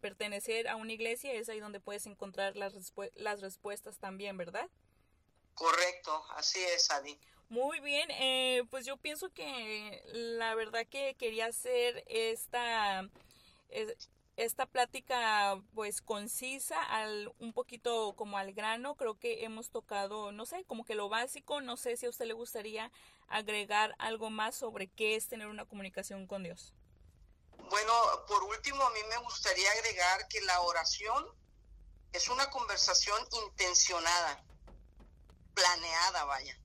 pertenecer 0.00 0.68
a 0.68 0.76
una 0.76 0.92
iglesia 0.92 1.32
es 1.32 1.48
ahí 1.48 1.58
donde 1.58 1.80
puedes 1.80 2.06
encontrar 2.06 2.54
las, 2.54 2.72
las 3.16 3.40
respuestas 3.40 3.98
también, 3.98 4.36
¿verdad? 4.36 4.70
Correcto, 5.54 6.24
así 6.30 6.60
es, 6.60 6.90
Adi. 6.90 7.18
Muy 7.48 7.80
bien, 7.80 8.10
eh, 8.12 8.62
pues 8.70 8.86
yo 8.86 8.96
pienso 8.96 9.28
que 9.28 10.02
la 10.06 10.54
verdad 10.54 10.86
que 10.88 11.14
quería 11.16 11.46
hacer 11.46 12.02
esta, 12.08 13.06
esta 14.36 14.64
plática 14.64 15.60
pues 15.74 16.00
concisa, 16.00 16.82
al, 16.82 17.30
un 17.38 17.52
poquito 17.52 18.14
como 18.16 18.38
al 18.38 18.54
grano, 18.54 18.94
creo 18.94 19.18
que 19.18 19.44
hemos 19.44 19.70
tocado, 19.70 20.32
no 20.32 20.46
sé, 20.46 20.64
como 20.64 20.86
que 20.86 20.94
lo 20.94 21.10
básico, 21.10 21.60
no 21.60 21.76
sé 21.76 21.98
si 21.98 22.06
a 22.06 22.10
usted 22.10 22.24
le 22.24 22.32
gustaría 22.32 22.90
agregar 23.28 23.94
algo 23.98 24.30
más 24.30 24.56
sobre 24.56 24.88
qué 24.88 25.14
es 25.14 25.28
tener 25.28 25.48
una 25.48 25.66
comunicación 25.66 26.26
con 26.26 26.44
Dios. 26.44 26.72
Bueno, 27.68 27.92
por 28.28 28.42
último, 28.44 28.82
a 28.82 28.90
mí 28.90 29.00
me 29.10 29.18
gustaría 29.18 29.70
agregar 29.72 30.26
que 30.28 30.40
la 30.40 30.58
oración 30.62 31.26
es 32.14 32.28
una 32.28 32.48
conversación 32.48 33.18
intencionada 33.44 34.42
planeada, 35.54 36.24
vaya. 36.24 36.58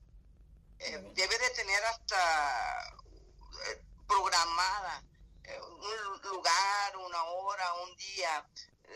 Eh, 0.78 1.12
debe 1.14 1.38
de 1.38 1.50
tener 1.50 1.84
hasta 1.84 2.94
eh, 3.66 3.84
programada 4.06 5.04
eh, 5.44 5.60
un 5.60 6.22
lugar, 6.30 6.96
una 6.98 7.24
hora, 7.24 7.74
un 7.74 7.96
día, 7.96 8.48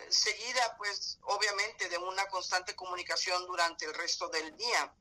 seguida 0.09 0.77
pues 0.79 1.19
obviamente 1.23 1.89
de 1.89 1.99
una 1.99 2.27
constante 2.29 2.75
comunicación 2.75 3.47
durante 3.47 3.85
el 3.85 3.95
resto 3.95 4.29
del 4.29 4.57
día. 4.57 4.95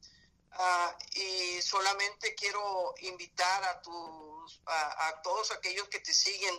Ah, 0.54 0.97
y 1.13 1.62
solamente 1.62 2.36
quiero 2.36 2.93
invitar 2.99 3.63
a 3.63 3.82
tus 3.82 4.62
a, 4.65 5.21
todos 5.23 5.51
aquellos 5.51 5.88
que 5.88 5.99
te 6.01 6.13
siguen 6.13 6.54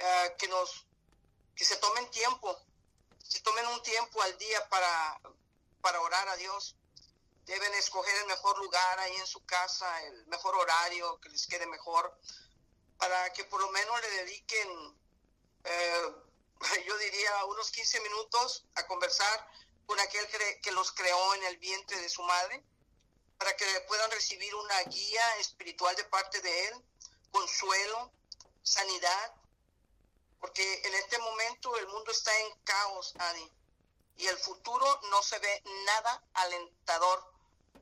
ah, 0.00 0.28
que 0.38 0.48
nos 0.48 0.86
que 1.54 1.66
se 1.66 1.76
tomen 1.76 2.10
tiempo 2.10 2.58
se 3.22 3.40
tomen 3.40 3.66
un 3.66 3.82
tiempo 3.82 4.22
al 4.22 4.38
día 4.38 4.66
para 4.70 5.20
para 5.82 6.00
orar 6.00 6.26
a 6.30 6.36
Dios 6.36 6.76
deben 7.46 7.72
escoger 7.74 8.14
el 8.16 8.26
mejor 8.26 8.58
lugar 8.58 8.98
ahí 8.98 9.16
en 9.16 9.26
su 9.26 9.44
casa, 9.46 10.02
el 10.02 10.26
mejor 10.26 10.54
horario 10.56 11.18
que 11.20 11.28
les 11.28 11.46
quede 11.46 11.66
mejor, 11.66 12.18
para 12.98 13.32
que 13.32 13.44
por 13.44 13.60
lo 13.60 13.70
menos 13.70 14.00
le 14.00 14.10
dediquen, 14.10 15.00
eh, 15.64 16.14
yo 16.86 16.98
diría, 16.98 17.44
unos 17.46 17.70
15 17.70 18.00
minutos 18.00 18.64
a 18.74 18.86
conversar 18.86 19.48
con 19.86 19.98
aquel 20.00 20.26
que, 20.60 20.72
los 20.72 20.90
creó 20.92 21.34
en 21.34 21.44
el 21.44 21.58
vientre 21.58 22.00
de 22.00 22.08
su 22.08 22.22
madre, 22.22 22.64
para 23.38 23.56
que 23.56 23.64
puedan 23.82 24.10
recibir 24.10 24.52
una 24.54 24.82
guía 24.82 25.36
espiritual 25.36 25.94
de 25.94 26.04
parte 26.04 26.40
de 26.40 26.68
él, 26.68 26.74
consuelo, 27.30 28.10
sanidad, 28.62 29.34
porque 30.40 30.82
en 30.84 30.94
este 30.94 31.18
momento 31.18 31.76
el 31.76 31.86
mundo 31.88 32.10
está 32.10 32.36
en 32.40 32.56
caos, 32.64 33.14
Adi. 33.18 33.52
y 34.16 34.26
el 34.26 34.38
futuro 34.38 35.00
no 35.10 35.22
se 35.22 35.38
ve 35.38 35.62
nada 35.84 36.24
alentador. 36.34 37.35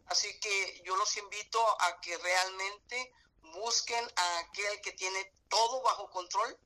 Así 0.07 0.29
que 0.41 0.83
yo 0.85 0.97
los 0.97 1.17
invito 1.17 1.61
a 1.83 2.01
que 2.01 2.17
realmente 2.19 3.13
busquen 3.55 4.05
a 4.17 4.39
aquel 4.41 4.81
que 4.83 4.93
tiene 4.93 5.33
todo 5.49 5.83
bajo 5.83 6.11
control 6.11 6.57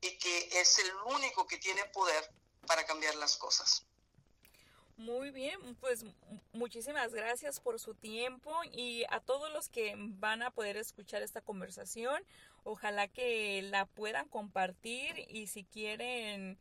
y 0.00 0.18
que 0.18 0.60
es 0.60 0.78
el 0.78 0.92
único 1.14 1.46
que 1.46 1.58
tiene 1.58 1.84
poder 1.86 2.30
para 2.66 2.84
cambiar 2.84 3.14
las 3.16 3.36
cosas. 3.36 3.86
Muy 4.96 5.30
bien, 5.30 5.74
pues 5.76 6.04
muchísimas 6.52 7.14
gracias 7.14 7.60
por 7.60 7.80
su 7.80 7.94
tiempo 7.94 8.52
y 8.72 9.04
a 9.08 9.20
todos 9.20 9.50
los 9.50 9.68
que 9.68 9.94
van 9.96 10.42
a 10.42 10.50
poder 10.50 10.76
escuchar 10.76 11.22
esta 11.22 11.40
conversación, 11.40 12.22
ojalá 12.62 13.08
que 13.08 13.62
la 13.62 13.86
puedan 13.86 14.28
compartir 14.28 15.26
y 15.28 15.46
si 15.46 15.64
quieren 15.64 16.58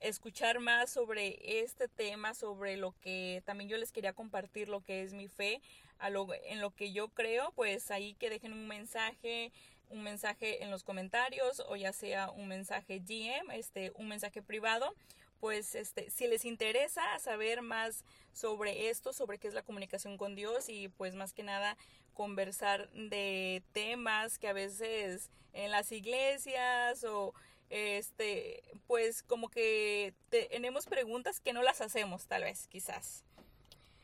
escuchar 0.00 0.60
más 0.60 0.90
sobre 0.90 1.60
este 1.60 1.88
tema, 1.88 2.34
sobre 2.34 2.76
lo 2.76 2.92
que 3.00 3.42
también 3.44 3.68
yo 3.68 3.76
les 3.76 3.92
quería 3.92 4.12
compartir, 4.12 4.68
lo 4.68 4.80
que 4.80 5.02
es 5.02 5.12
mi 5.12 5.28
fe, 5.28 5.60
a 5.98 6.10
lo, 6.10 6.28
en 6.46 6.60
lo 6.60 6.70
que 6.70 6.92
yo 6.92 7.08
creo, 7.08 7.52
pues 7.56 7.90
ahí 7.90 8.14
que 8.14 8.30
dejen 8.30 8.52
un 8.52 8.68
mensaje, 8.68 9.52
un 9.90 10.02
mensaje 10.02 10.62
en 10.62 10.70
los 10.70 10.84
comentarios 10.84 11.60
o 11.68 11.76
ya 11.76 11.92
sea 11.92 12.30
un 12.30 12.46
mensaje 12.48 13.00
GM, 13.00 13.50
este, 13.52 13.92
un 13.96 14.08
mensaje 14.08 14.42
privado 14.42 14.94
pues 15.40 15.74
este, 15.74 16.10
si 16.10 16.26
les 16.26 16.44
interesa 16.44 17.02
saber 17.18 17.62
más 17.62 18.04
sobre 18.32 18.90
esto, 18.90 19.12
sobre 19.12 19.38
qué 19.38 19.48
es 19.48 19.54
la 19.54 19.62
comunicación 19.62 20.16
con 20.16 20.34
Dios 20.34 20.68
y 20.68 20.88
pues 20.88 21.14
más 21.14 21.32
que 21.32 21.42
nada 21.42 21.76
conversar 22.14 22.90
de 22.92 23.62
temas 23.72 24.38
que 24.38 24.48
a 24.48 24.52
veces 24.52 25.30
en 25.52 25.70
las 25.70 25.92
iglesias 25.92 27.04
o 27.04 27.34
este 27.70 28.62
pues 28.86 29.22
como 29.22 29.48
que 29.48 30.14
tenemos 30.30 30.86
preguntas 30.86 31.40
que 31.40 31.52
no 31.52 31.62
las 31.62 31.80
hacemos 31.80 32.26
tal 32.26 32.42
vez 32.42 32.66
quizás. 32.68 33.24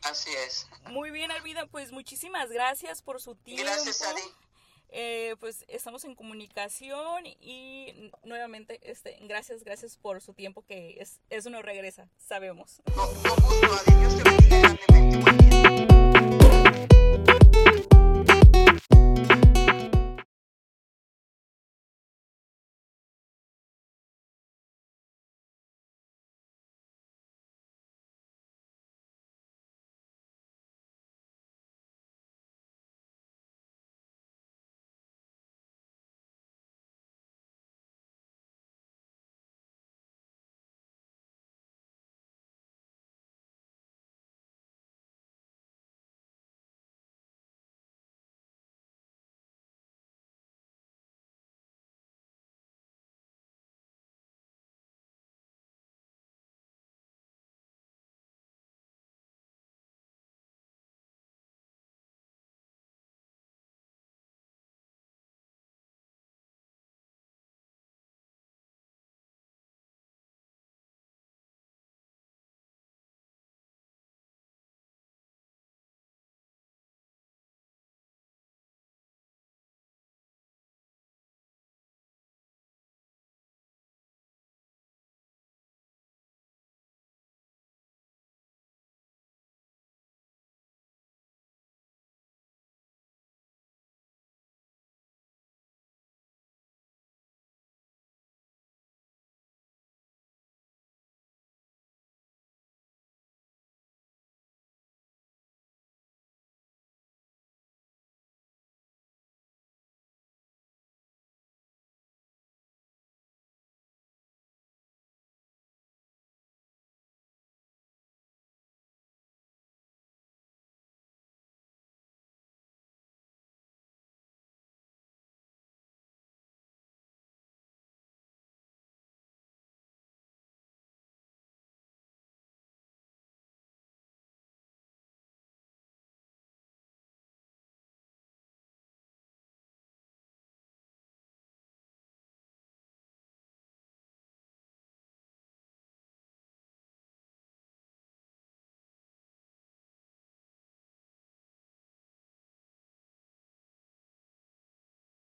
Así 0.02 0.30
es. 0.46 0.66
Muy 0.90 1.10
bien, 1.10 1.30
Alvida, 1.30 1.66
pues 1.66 1.90
muchísimas 1.90 2.50
gracias 2.50 3.00
por 3.00 3.22
su 3.22 3.34
tiempo. 3.36 3.64
Gracias. 3.64 4.02
Eh, 4.96 5.34
pues 5.40 5.64
estamos 5.66 6.04
en 6.04 6.14
comunicación 6.14 7.26
y 7.26 8.12
nuevamente 8.22 8.78
este, 8.84 9.18
gracias, 9.22 9.64
gracias 9.64 9.96
por 9.96 10.20
su 10.20 10.34
tiempo 10.34 10.62
que 10.62 10.98
es, 11.00 11.20
eso 11.30 11.50
no 11.50 11.62
regresa, 11.62 12.08
sabemos. 12.16 12.80
No. 15.88 16.03